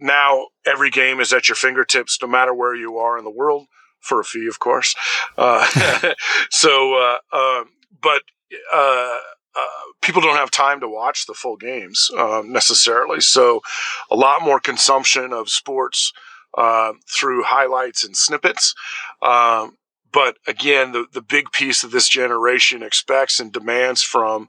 now 0.00 0.46
every 0.66 0.88
game 0.90 1.20
is 1.20 1.34
at 1.34 1.48
your 1.48 1.56
fingertips, 1.56 2.18
no 2.22 2.28
matter 2.28 2.54
where 2.54 2.74
you 2.74 2.96
are 2.96 3.18
in 3.18 3.24
the 3.24 3.30
world, 3.30 3.66
for 4.00 4.20
a 4.20 4.24
fee, 4.24 4.46
of 4.48 4.58
course. 4.58 4.94
Uh, 5.36 5.66
so, 6.50 6.94
uh, 6.94 7.36
um, 7.36 7.68
but, 8.00 8.22
uh, 8.72 9.18
uh, 9.54 9.66
people 10.00 10.22
don't 10.22 10.36
have 10.36 10.50
time 10.50 10.80
to 10.80 10.88
watch 10.88 11.26
the 11.26 11.34
full 11.34 11.56
games 11.56 12.10
um, 12.16 12.50
necessarily. 12.50 13.20
So, 13.20 13.60
a 14.10 14.16
lot 14.16 14.40
more 14.42 14.58
consumption 14.58 15.34
of 15.34 15.50
sports 15.50 16.10
uh, 16.56 16.92
through 17.08 17.42
highlights 17.44 18.04
and 18.04 18.16
snippets. 18.16 18.74
Um, 19.20 19.76
but 20.12 20.36
again, 20.46 20.92
the, 20.92 21.06
the 21.12 21.22
big 21.22 21.50
piece 21.52 21.82
that 21.82 21.90
this 21.90 22.08
generation 22.08 22.82
expects 22.82 23.40
and 23.40 23.50
demands 23.50 24.02
from 24.02 24.48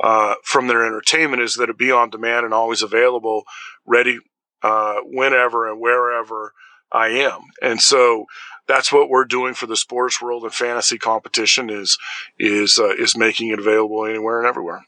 uh, 0.00 0.36
from 0.42 0.68
their 0.68 0.86
entertainment 0.86 1.42
is 1.42 1.54
that 1.54 1.68
it 1.68 1.76
be 1.76 1.92
on 1.92 2.10
demand 2.10 2.44
and 2.44 2.54
always 2.54 2.82
available, 2.82 3.44
ready 3.84 4.18
uh, 4.62 5.00
whenever 5.04 5.70
and 5.70 5.80
wherever 5.80 6.54
I 6.90 7.08
am. 7.08 7.40
And 7.60 7.80
so 7.80 8.26
that's 8.66 8.92
what 8.92 9.10
we're 9.10 9.24
doing 9.24 9.54
for 9.54 9.66
the 9.66 9.76
sports 9.76 10.22
world 10.22 10.44
and 10.44 10.54
fantasy 10.54 10.98
competition 10.98 11.68
is 11.68 11.98
is 12.38 12.78
uh, 12.78 12.94
is 12.94 13.16
making 13.16 13.48
it 13.48 13.58
available 13.58 14.06
anywhere 14.06 14.38
and 14.38 14.48
everywhere. 14.48 14.86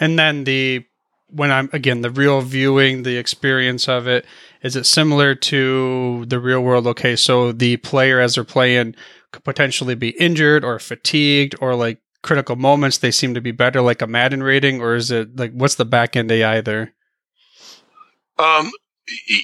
And 0.00 0.18
then 0.18 0.42
the 0.42 0.86
when 1.34 1.50
I'm 1.50 1.68
again 1.72 2.02
the 2.02 2.10
real 2.10 2.40
viewing, 2.40 3.02
the 3.02 3.16
experience 3.16 3.88
of 3.88 4.06
it 4.06 4.24
is 4.62 4.76
it 4.76 4.86
similar 4.86 5.34
to 5.34 6.24
the 6.26 6.40
real 6.40 6.60
world? 6.60 6.86
Okay, 6.86 7.16
so 7.16 7.52
the 7.52 7.76
player 7.76 8.18
as 8.18 8.34
they're 8.34 8.44
playing 8.44 8.94
could 9.30 9.44
potentially 9.44 9.94
be 9.94 10.10
injured 10.10 10.64
or 10.64 10.78
fatigued 10.78 11.54
or 11.60 11.74
like 11.74 12.00
critical 12.22 12.56
moments 12.56 12.96
they 12.96 13.10
seem 13.10 13.34
to 13.34 13.40
be 13.42 13.52
better 13.52 13.82
like 13.82 14.00
a 14.00 14.06
Madden 14.06 14.42
rating 14.42 14.80
or 14.80 14.94
is 14.94 15.10
it 15.10 15.36
like 15.36 15.52
what's 15.52 15.74
the 15.74 15.84
back 15.84 16.16
end 16.16 16.32
AI 16.32 16.62
there? 16.62 16.94
Um 18.38 18.70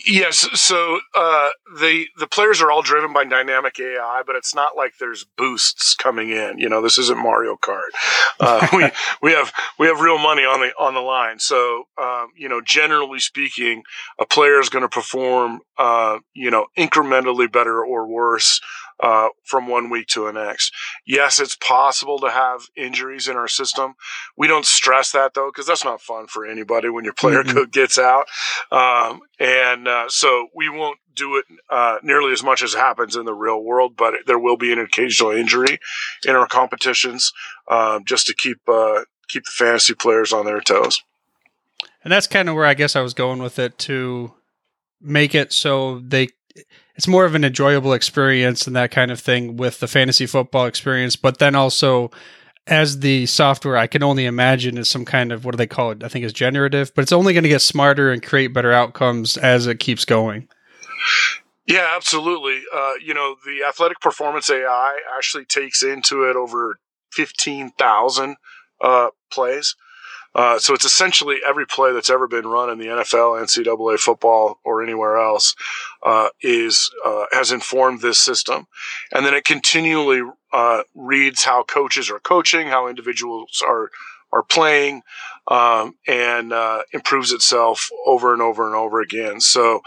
Yes, 0.07 0.49
so 0.59 1.01
uh, 1.15 1.51
the 1.79 2.07
the 2.19 2.27
players 2.27 2.63
are 2.63 2.71
all 2.71 2.81
driven 2.81 3.13
by 3.13 3.25
dynamic 3.25 3.79
AI, 3.79 4.23
but 4.27 4.35
it's 4.35 4.55
not 4.55 4.75
like 4.75 4.95
there's 4.99 5.27
boosts 5.37 5.95
coming 5.95 6.31
in. 6.31 6.59
You 6.59 6.69
know, 6.71 6.81
this 6.81 6.97
isn't 6.97 7.19
Mario 7.19 7.57
Kart. 7.57 7.91
Uh, 8.39 8.67
we 8.73 8.91
we 9.21 9.33
have 9.33 9.53
we 9.79 9.87
have 9.87 10.01
real 10.01 10.19
money 10.19 10.43
on 10.43 10.61
the 10.61 10.73
on 10.83 10.95
the 10.95 11.01
line. 11.01 11.39
So 11.41 11.85
um, 12.01 12.29
you 12.37 12.49
know, 12.49 12.63
generally 12.65 13.19
speaking, 13.21 13.83
a 14.19 14.25
player 14.25 14.61
is 14.61 14.71
going 14.71 14.83
to 14.83 14.89
perform 14.89 15.61
uh, 15.77 16.21
you 16.33 16.51
know 16.51 16.67
incrementally 16.79 17.51
better 17.51 17.85
or 17.85 18.07
worse 18.09 18.61
uh, 19.03 19.29
from 19.45 19.67
one 19.67 19.91
week 19.91 20.07
to 20.09 20.27
the 20.27 20.33
next. 20.33 20.73
Yes, 21.07 21.41
it's 21.41 21.57
possible 21.57 22.19
to 22.21 22.31
have 22.31 22.63
injuries 22.77 23.29
in 23.29 23.37
our 23.37 23.49
system. 23.49 23.95
We 24.37 24.47
don't 24.47 24.67
stress 24.67 25.13
that 25.13 25.35
though, 25.35 25.51
because 25.51 25.67
that's 25.67 25.85
not 25.85 26.01
fun 26.01 26.27
for 26.27 26.47
anybody 26.47 26.89
when 26.89 27.05
your 27.05 27.15
player 27.15 27.43
mm-hmm. 27.43 27.65
gets 27.73 27.99
out. 27.99 28.27
Um, 28.71 29.21
and 29.39 29.89
uh, 29.89 30.07
so 30.09 30.49
we 30.55 30.69
won't 30.69 30.99
do 31.15 31.37
it 31.37 31.45
uh, 31.69 31.99
nearly 32.03 32.33
as 32.33 32.43
much 32.43 32.63
as 32.63 32.75
happens 32.75 33.17
in 33.17 33.25
the 33.25 33.35
real 33.35 33.63
world, 33.63 33.97
but 33.97 34.15
there 34.27 34.39
will 34.39 34.57
be 34.57 34.73
an 34.73 34.79
occasional 34.79 35.31
injury 35.31 35.79
in 36.27 36.37
our 36.37 36.47
competitions 36.47 37.33
um, 37.69 38.05
just 38.05 38.27
to 38.27 38.35
keep 38.35 38.59
uh, 38.69 39.05
keep 39.29 39.45
the 39.45 39.51
fantasy 39.51 39.95
players 39.95 40.33
on 40.33 40.45
their 40.45 40.61
toes. 40.61 41.03
And 42.03 42.13
that's 42.13 42.27
kind 42.27 42.49
of 42.49 42.55
where 42.55 42.65
I 42.65 42.75
guess 42.75 42.97
I 42.97 43.03
was 43.03 43.15
going 43.15 43.43
with 43.43 43.59
it 43.59 43.79
to 43.81 44.33
make 45.01 45.35
it 45.35 45.53
so 45.53 46.01
they 46.01 46.29
it's 46.95 47.09
more 47.09 47.25
of 47.25 47.35
an 47.35 47.45
enjoyable 47.45 47.93
experience 47.93 48.67
and 48.67 48.77
that 48.77 48.91
kind 48.91 49.11
of 49.11 49.21
thing 49.21 49.57
with 49.57 49.81
the 49.81 49.89
fantasy 49.89 50.27
football 50.27 50.67
experience. 50.67 51.17
But 51.17 51.39
then 51.39 51.55
also, 51.55 52.11
as 52.67 53.01
the 53.01 53.27
software, 53.27 53.77
I 53.77 53.87
can 53.87 54.03
only 54.03 54.27
imagine 54.27 54.79
is 54.79 54.89
some 54.89 55.05
kind 55.05 55.33
of 55.33 55.45
what 55.45 55.53
do 55.53 55.57
they 55.57 55.67
call 55.67 55.91
it? 55.91 56.05
I 56.05 56.09
think 56.09 56.25
it's 56.25 56.35
generative, 56.35 56.95
but 56.95 57.03
it's 57.03 57.13
only 57.13 57.33
going 57.33 57.43
to 57.45 57.49
get 57.49 57.63
smarter 57.63 58.11
and 58.13 58.23
create 58.23 58.55
better 58.55 58.73
outcomes 58.73 59.37
as 59.37 59.67
it 59.67 59.81
keeps 59.81 60.05
going. 60.05 60.49
Yeah, 61.67 61.93
absolutely. 61.95 62.63
Uh, 62.75 62.95
you 63.03 63.15
know, 63.15 63.37
the 63.45 63.65
athletic 63.67 64.01
performance 64.01 64.51
AI 64.51 64.99
actually 65.17 65.45
takes 65.45 65.83
into 65.83 66.25
it 66.25 66.37
over 66.37 66.79
15,000 67.13 68.37
uh, 68.81 69.09
plays. 69.31 69.77
Uh, 70.35 70.59
so 70.59 70.75
it's 70.75 70.85
essentially 70.85 71.39
every 71.47 71.67
play 71.67 71.93
that's 71.93 72.11
ever 72.11 72.29
been 72.29 72.47
run 72.47 72.71
in 72.71 72.79
the 72.79 72.87
NFL, 72.87 73.43
NCAA 73.43 73.99
football, 73.99 74.61
or 74.65 74.83
anywhere 74.83 75.17
else 75.17 75.57
uh, 76.05 76.29
is 76.43 76.91
uh, 77.05 77.25
has 77.33 77.51
informed 77.51 78.01
this 78.01 78.19
system, 78.19 78.67
and 79.13 79.27
then 79.27 79.35
it 79.35 79.45
continually 79.45 80.23
uh, 80.53 80.83
reads 80.95 81.45
how 81.45 81.63
coaches 81.65 82.11
are 82.11 82.21
coaching, 82.21 82.69
how 82.69 82.87
individuals 82.87 83.63
are 83.67 83.91
are 84.33 84.43
playing, 84.43 85.03
um, 85.49 85.95
and 86.07 86.53
uh, 86.53 86.83
improves 86.93 87.33
itself 87.33 87.89
over 88.07 88.33
and 88.33 88.43
over 88.43 88.67
and 88.67 88.77
over 88.77 89.01
again. 89.01 89.41
So, 89.41 89.81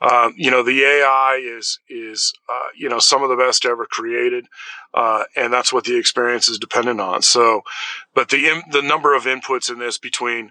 um, 0.00 0.34
you 0.36 0.50
know, 0.50 0.62
the 0.62 0.82
AI 0.82 1.40
is 1.42 1.78
is 1.88 2.32
uh, 2.48 2.68
you 2.76 2.88
know 2.88 2.98
some 2.98 3.22
of 3.22 3.28
the 3.28 3.36
best 3.36 3.64
ever 3.64 3.86
created, 3.86 4.46
uh, 4.94 5.24
and 5.36 5.52
that's 5.52 5.72
what 5.72 5.84
the 5.84 5.98
experience 5.98 6.48
is 6.48 6.58
dependent 6.58 7.00
on. 7.00 7.22
So, 7.22 7.62
but 8.14 8.28
the 8.28 8.48
in, 8.48 8.62
the 8.70 8.82
number 8.82 9.14
of 9.14 9.24
inputs 9.24 9.70
in 9.70 9.78
this 9.78 9.98
between, 9.98 10.50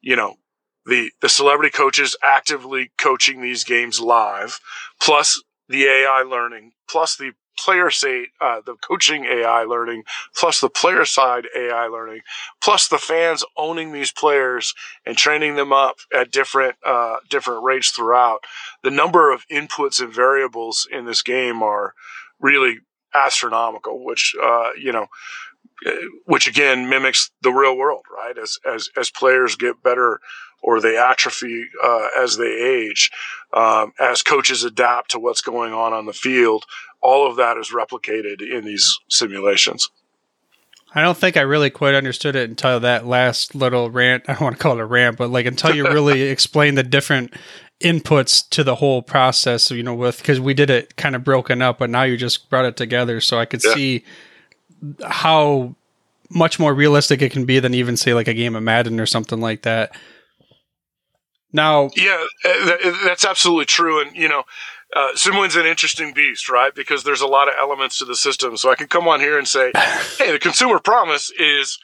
you 0.00 0.16
know. 0.16 0.36
The, 0.84 1.12
the 1.20 1.28
celebrity 1.28 1.70
coaches 1.70 2.16
actively 2.24 2.90
coaching 2.98 3.40
these 3.40 3.62
games 3.62 4.00
live, 4.00 4.58
plus 5.00 5.40
the 5.68 5.84
AI 5.84 6.22
learning, 6.22 6.72
plus 6.90 7.14
the 7.14 7.34
player 7.58 7.90
side, 7.90 8.26
uh, 8.40 8.60
the 8.64 8.74
coaching 8.76 9.24
AI 9.24 9.64
learning, 9.64 10.04
plus 10.36 10.60
the 10.60 10.68
player 10.68 11.04
side 11.04 11.46
AI 11.56 11.86
learning, 11.86 12.20
plus 12.62 12.88
the 12.88 12.98
fans 12.98 13.44
owning 13.56 13.92
these 13.92 14.12
players 14.12 14.74
and 15.06 15.16
training 15.16 15.56
them 15.56 15.72
up 15.72 15.96
at 16.14 16.30
different 16.30 16.76
uh, 16.84 17.16
different 17.28 17.62
rates 17.62 17.90
throughout. 17.90 18.44
The 18.82 18.90
number 18.90 19.32
of 19.32 19.46
inputs 19.48 20.00
and 20.00 20.12
variables 20.12 20.86
in 20.90 21.06
this 21.06 21.22
game 21.22 21.62
are 21.62 21.94
really 22.40 22.78
astronomical, 23.14 24.04
which 24.04 24.34
uh, 24.42 24.70
you 24.78 24.92
know. 24.92 25.06
Which 26.26 26.46
again 26.46 26.88
mimics 26.88 27.32
the 27.42 27.50
real 27.50 27.76
world, 27.76 28.04
right? 28.08 28.38
As 28.38 28.56
as 28.64 28.88
as 28.96 29.10
players 29.10 29.56
get 29.56 29.82
better 29.82 30.20
or 30.62 30.80
they 30.80 30.96
atrophy 30.96 31.66
uh, 31.82 32.06
as 32.16 32.36
they 32.36 32.52
age, 32.52 33.10
um, 33.52 33.92
as 33.98 34.22
coaches 34.22 34.62
adapt 34.62 35.10
to 35.10 35.18
what's 35.18 35.40
going 35.40 35.72
on 35.72 35.92
on 35.92 36.06
the 36.06 36.12
field, 36.12 36.64
all 37.02 37.28
of 37.28 37.36
that 37.36 37.56
is 37.56 37.70
replicated 37.70 38.40
in 38.40 38.64
these 38.64 38.98
simulations. 39.08 39.90
I 40.94 41.00
don't 41.00 41.16
think 41.16 41.36
I 41.36 41.40
really 41.40 41.70
quite 41.70 41.94
understood 41.94 42.36
it 42.36 42.50
until 42.50 42.78
that 42.80 43.06
last 43.06 43.54
little 43.54 43.90
rant. 43.90 44.24
I 44.28 44.34
don't 44.34 44.42
want 44.42 44.56
to 44.56 44.62
call 44.62 44.74
it 44.74 44.80
a 44.80 44.86
rant, 44.86 45.16
but 45.16 45.30
like 45.30 45.46
until 45.46 45.74
you 45.74 45.84
really 45.88 46.22
explain 46.30 46.74
the 46.74 46.82
different 46.82 47.34
inputs 47.80 48.48
to 48.50 48.62
the 48.62 48.76
whole 48.76 49.02
process, 49.02 49.70
you 49.70 49.82
know, 49.82 49.94
with 49.94 50.18
because 50.18 50.38
we 50.40 50.54
did 50.54 50.70
it 50.70 50.96
kind 50.96 51.16
of 51.16 51.24
broken 51.24 51.62
up, 51.62 51.78
but 51.78 51.90
now 51.90 52.02
you 52.02 52.16
just 52.16 52.48
brought 52.50 52.64
it 52.64 52.76
together 52.76 53.20
so 53.20 53.38
I 53.38 53.44
could 53.46 53.62
Yeah. 53.64 53.74
see 53.74 54.04
how 55.04 55.74
much 56.30 56.58
more 56.58 56.74
realistic 56.74 57.20
it 57.22 57.32
can 57.32 57.44
be 57.44 57.58
than 57.58 57.74
even 57.74 57.96
say 57.96 58.14
like 58.14 58.28
a 58.28 58.34
game 58.34 58.54
of 58.54 58.62
Madden 58.62 59.00
or 59.00 59.06
something 59.06 59.40
like 59.40 59.62
that. 59.62 59.96
Now, 61.52 61.90
Yeah, 61.96 62.24
uh, 62.44 62.92
that's 63.04 63.24
absolutely 63.24 63.66
true. 63.66 64.00
And, 64.00 64.16
you 64.16 64.28
know, 64.28 64.44
uh, 64.94 65.12
Simwin's 65.14 65.56
an 65.56 65.66
interesting 65.66 66.12
beast, 66.12 66.48
right? 66.48 66.74
Because 66.74 67.04
there's 67.04 67.20
a 67.20 67.26
lot 67.26 67.48
of 67.48 67.54
elements 67.58 67.98
to 67.98 68.04
the 68.04 68.16
system. 68.16 68.56
So 68.56 68.70
I 68.70 68.74
can 68.74 68.88
come 68.88 69.08
on 69.08 69.20
here 69.20 69.38
and 69.38 69.48
say, 69.48 69.72
hey, 70.18 70.32
the 70.32 70.38
consumer 70.38 70.78
promise 70.78 71.30
is 71.30 71.78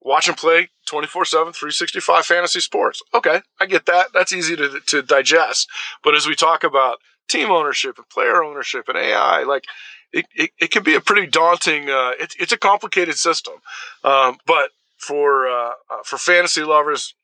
watch 0.00 0.28
and 0.28 0.36
play 0.36 0.70
24 0.86 1.24
7, 1.26 1.52
365 1.52 2.24
fantasy 2.24 2.60
sports. 2.60 3.02
Okay, 3.12 3.42
I 3.60 3.66
get 3.66 3.86
that. 3.86 4.08
That's 4.14 4.32
easy 4.32 4.56
to, 4.56 4.80
to 4.86 5.02
digest. 5.02 5.68
But 6.02 6.14
as 6.14 6.26
we 6.26 6.34
talk 6.34 6.64
about 6.64 6.98
team 7.28 7.50
ownership 7.50 7.98
and 7.98 8.08
player 8.08 8.42
ownership 8.42 8.88
and 8.88 8.96
AI, 8.96 9.42
like, 9.42 9.64
it, 10.10 10.26
it, 10.34 10.50
it 10.58 10.70
can 10.70 10.82
be 10.82 10.94
a 10.94 11.02
pretty 11.02 11.26
daunting, 11.26 11.90
uh, 11.90 12.12
it's, 12.18 12.34
it's 12.38 12.52
a 12.52 12.56
complicated 12.56 13.16
system. 13.16 13.54
Um, 14.02 14.38
but 14.46 14.70
for, 14.96 15.46
uh, 15.48 15.72
uh, 15.90 16.02
for 16.04 16.16
fantasy 16.16 16.62
lovers, 16.62 17.14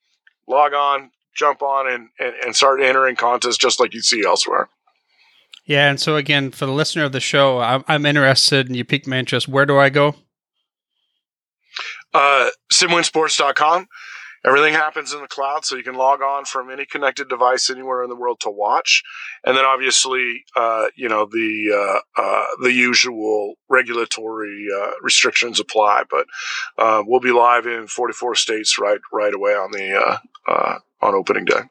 log 0.46 0.74
on, 0.74 1.10
jump 1.34 1.62
on 1.62 1.90
and, 1.90 2.08
and, 2.18 2.34
and 2.44 2.54
start 2.54 2.82
entering 2.82 3.16
contests 3.16 3.56
just 3.56 3.80
like 3.80 3.94
you 3.94 4.02
see 4.02 4.22
elsewhere. 4.22 4.68
Yeah, 5.64 5.88
and 5.88 6.00
so 6.00 6.16
again, 6.16 6.50
for 6.50 6.66
the 6.66 6.72
listener 6.72 7.04
of 7.04 7.12
the 7.12 7.20
show, 7.20 7.60
I'm, 7.60 7.84
I'm 7.88 8.06
interested 8.06 8.66
and 8.66 8.76
you 8.76 8.84
piqued 8.84 9.06
my 9.06 9.18
interest. 9.18 9.48
Where 9.48 9.66
do 9.66 9.78
I 9.78 9.88
go? 9.88 10.14
Uh, 12.12 12.48
simwinsports.com. 12.72 13.86
Everything 14.46 14.74
happens 14.74 15.14
in 15.14 15.22
the 15.22 15.26
cloud, 15.26 15.64
so 15.64 15.74
you 15.74 15.82
can 15.82 15.94
log 15.94 16.20
on 16.20 16.44
from 16.44 16.70
any 16.70 16.84
connected 16.84 17.30
device 17.30 17.70
anywhere 17.70 18.02
in 18.02 18.10
the 18.10 18.16
world 18.16 18.40
to 18.40 18.50
watch. 18.50 19.02
And 19.42 19.56
then 19.56 19.64
obviously, 19.64 20.44
uh, 20.54 20.88
you 20.94 21.08
know, 21.08 21.24
the, 21.24 21.72
uh, 21.74 22.22
uh, 22.22 22.44
the 22.62 22.70
usual 22.70 23.54
regulatory, 23.70 24.66
uh, 24.78 24.90
restrictions 25.00 25.60
apply, 25.60 26.02
but, 26.10 26.26
uh, 26.76 27.02
we'll 27.06 27.20
be 27.20 27.32
live 27.32 27.64
in 27.66 27.86
44 27.86 28.34
states 28.34 28.78
right, 28.78 29.00
right 29.10 29.32
away 29.32 29.52
on 29.52 29.70
the, 29.72 30.18
uh, 30.46 30.78
on 31.00 31.14
opening 31.14 31.46
day. 31.46 31.62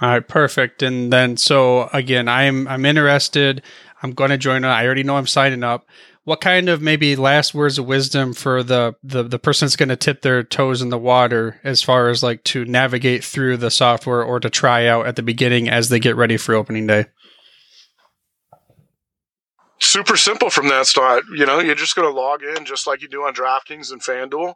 All 0.00 0.08
right, 0.10 0.26
perfect. 0.26 0.82
And 0.82 1.12
then 1.12 1.36
so 1.36 1.88
again, 1.92 2.28
I'm 2.28 2.68
I'm 2.68 2.84
interested. 2.84 3.62
I'm 4.02 4.12
going 4.12 4.30
to 4.30 4.38
join. 4.38 4.64
I 4.64 4.84
already 4.84 5.02
know 5.02 5.16
I'm 5.16 5.26
signing 5.26 5.64
up. 5.64 5.86
What 6.22 6.40
kind 6.40 6.68
of 6.68 6.82
maybe 6.82 7.16
last 7.16 7.54
words 7.54 7.78
of 7.78 7.86
wisdom 7.86 8.32
for 8.32 8.62
the 8.62 8.94
the 9.02 9.24
the 9.24 9.38
person 9.38 9.66
that's 9.66 9.76
going 9.76 9.88
to 9.88 9.96
tip 9.96 10.22
their 10.22 10.42
toes 10.42 10.82
in 10.82 10.90
the 10.90 10.98
water 10.98 11.60
as 11.64 11.82
far 11.82 12.10
as 12.10 12.22
like 12.22 12.44
to 12.44 12.64
navigate 12.64 13.24
through 13.24 13.56
the 13.56 13.70
software 13.70 14.22
or 14.22 14.38
to 14.38 14.50
try 14.50 14.86
out 14.86 15.06
at 15.06 15.16
the 15.16 15.22
beginning 15.22 15.68
as 15.68 15.88
they 15.88 15.98
get 15.98 16.16
ready 16.16 16.36
for 16.36 16.54
opening 16.54 16.86
day? 16.86 17.06
super 19.80 20.16
simple 20.16 20.50
from 20.50 20.68
that 20.68 20.86
start. 20.86 21.24
You 21.34 21.46
know, 21.46 21.60
you're 21.60 21.74
just 21.74 21.94
going 21.94 22.12
to 22.12 22.16
log 22.16 22.42
in 22.42 22.64
just 22.64 22.86
like 22.86 23.02
you 23.02 23.08
do 23.08 23.22
on 23.22 23.34
DraftKings 23.34 23.92
and 23.92 24.02
FanDuel. 24.02 24.54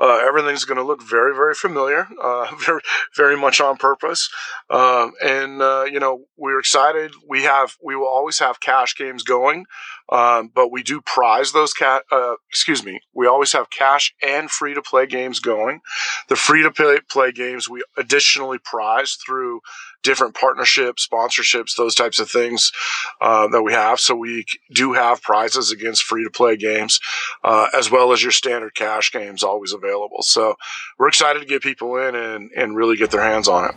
Uh, 0.00 0.18
everything's 0.26 0.64
going 0.64 0.78
to 0.78 0.84
look 0.84 1.02
very, 1.02 1.34
very 1.34 1.54
familiar, 1.54 2.08
uh, 2.22 2.46
very, 2.64 2.80
very 3.16 3.36
much 3.36 3.60
on 3.60 3.76
purpose. 3.76 4.28
Um, 4.70 5.12
and 5.22 5.62
uh, 5.62 5.84
you 5.90 6.00
know, 6.00 6.24
we're 6.36 6.58
excited. 6.58 7.12
We 7.28 7.42
have, 7.42 7.76
we 7.82 7.96
will 7.96 8.08
always 8.08 8.38
have 8.38 8.60
cash 8.60 8.96
games 8.96 9.22
going, 9.22 9.66
um, 10.10 10.50
but 10.54 10.70
we 10.70 10.82
do 10.82 11.00
prize 11.00 11.52
those 11.52 11.72
cat. 11.72 12.02
Uh, 12.10 12.34
excuse 12.50 12.84
me, 12.84 13.00
we 13.14 13.26
always 13.26 13.52
have 13.52 13.70
cash 13.70 14.14
and 14.22 14.50
free 14.50 14.74
to 14.74 14.82
play 14.82 15.06
games 15.06 15.40
going. 15.40 15.80
The 16.28 16.36
free 16.36 16.62
to 16.62 17.02
play 17.08 17.32
games 17.32 17.68
we 17.68 17.82
additionally 17.96 18.58
prize 18.58 19.16
through 19.24 19.60
different 20.02 20.34
partnerships, 20.34 21.06
sponsorships, 21.06 21.76
those 21.76 21.94
types 21.94 22.18
of 22.18 22.30
things 22.30 22.72
uh, 23.20 23.48
that 23.48 23.62
we 23.62 23.72
have. 23.72 24.00
So 24.00 24.14
we 24.14 24.44
do 24.72 24.92
have 24.92 25.22
prizes 25.22 25.70
against 25.70 26.02
free 26.02 26.24
to 26.24 26.30
play 26.30 26.56
games, 26.56 27.00
uh, 27.44 27.68
as 27.76 27.90
well 27.90 28.12
as 28.12 28.22
your 28.22 28.32
standard 28.32 28.74
cash 28.74 29.12
games 29.12 29.42
always 29.42 29.72
available. 29.82 30.22
So 30.22 30.54
we're 30.98 31.08
excited 31.08 31.40
to 31.40 31.46
get 31.46 31.62
people 31.62 31.96
in 31.96 32.14
and, 32.14 32.50
and 32.56 32.76
really 32.76 32.96
get 32.96 33.10
their 33.10 33.22
hands 33.22 33.48
on 33.48 33.70
it. 33.70 33.74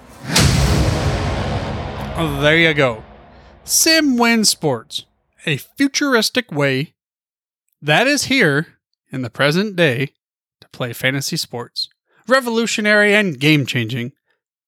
Oh, 2.18 2.40
there 2.42 2.58
you 2.58 2.74
go. 2.74 3.04
Sim 3.64 4.18
Win 4.18 4.46
Sports, 4.46 5.06
a 5.46 5.58
futuristic 5.58 6.52
way 6.52 6.94
that 7.82 8.08
is 8.08 8.26
here 8.26 8.68
in 9.12 9.22
the 9.22 9.30
present 9.30 9.76
day 9.76 10.14
to 10.62 10.70
play 10.70 10.94
fantasy 10.94 11.36
sports. 11.38 11.90
Revolutionary 12.28 13.14
and 13.14 13.40
game 13.40 13.66
changing, 13.66 14.14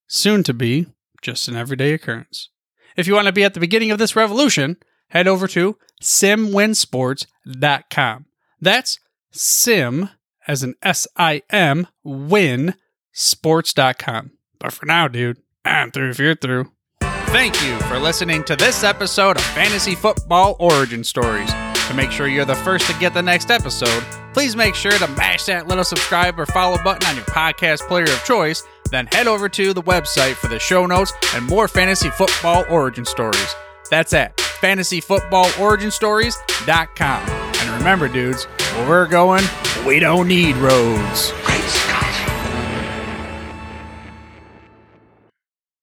soon 0.07 0.43
to 0.43 0.53
be 0.53 0.87
just 1.21 1.47
an 1.47 1.55
everyday 1.55 1.93
occurrence. 1.93 2.49
If 2.95 3.07
you 3.07 3.13
want 3.13 3.27
to 3.27 3.33
be 3.33 3.43
at 3.43 3.53
the 3.53 3.59
beginning 3.59 3.91
of 3.91 3.99
this 3.99 4.15
revolution, 4.15 4.77
head 5.09 5.27
over 5.27 5.47
to 5.47 5.77
simwinsports.com. 6.01 8.25
That's 8.61 8.99
sim 9.31 10.09
as 10.47 10.63
an 10.63 10.75
S 10.81 11.05
I 11.17 11.41
M 11.49 11.87
win 12.03 12.75
sports.com. 13.11 14.31
But 14.59 14.73
for 14.73 14.85
now, 14.85 15.07
dude, 15.07 15.37
I'm 15.65 15.91
through 15.91 16.11
if 16.11 16.19
you're 16.19 16.35
through. 16.35 16.71
Thank 17.01 17.61
you 17.61 17.77
for 17.81 17.99
listening 17.99 18.43
to 18.45 18.55
this 18.55 18.83
episode 18.83 19.35
of 19.37 19.43
Fantasy 19.43 19.93
Football 19.95 20.55
Origin 20.59 21.03
Stories. 21.03 21.51
To 21.87 21.93
make 21.93 22.11
sure 22.11 22.27
you're 22.27 22.45
the 22.45 22.55
first 22.55 22.89
to 22.89 22.97
get 22.99 23.13
the 23.13 23.21
next 23.21 23.51
episode, 23.51 24.03
please 24.33 24.55
make 24.55 24.73
sure 24.75 24.91
to 24.91 25.07
mash 25.09 25.43
that 25.45 25.67
little 25.67 25.83
subscribe 25.83 26.39
or 26.39 26.45
follow 26.47 26.81
button 26.83 27.07
on 27.09 27.15
your 27.15 27.25
podcast 27.25 27.87
player 27.87 28.05
of 28.05 28.23
choice. 28.23 28.63
Then 28.91 29.07
head 29.07 29.27
over 29.27 29.49
to 29.49 29.73
the 29.73 29.83
website 29.83 30.35
for 30.35 30.47
the 30.47 30.59
show 30.59 30.85
notes 30.85 31.11
and 31.33 31.45
more 31.45 31.67
fantasy 31.67 32.09
football 32.09 32.63
origin 32.69 33.03
stories. 33.05 33.53
That's 33.89 34.13
at 34.13 34.37
fantasyfootballoriginstories.com. 34.37 37.29
And 37.29 37.69
remember, 37.77 38.07
dudes, 38.07 38.45
where 38.45 38.87
we're 38.87 39.07
going, 39.07 39.43
we 39.87 39.99
don't 39.99 40.27
need 40.27 40.57
roads. 40.57 41.46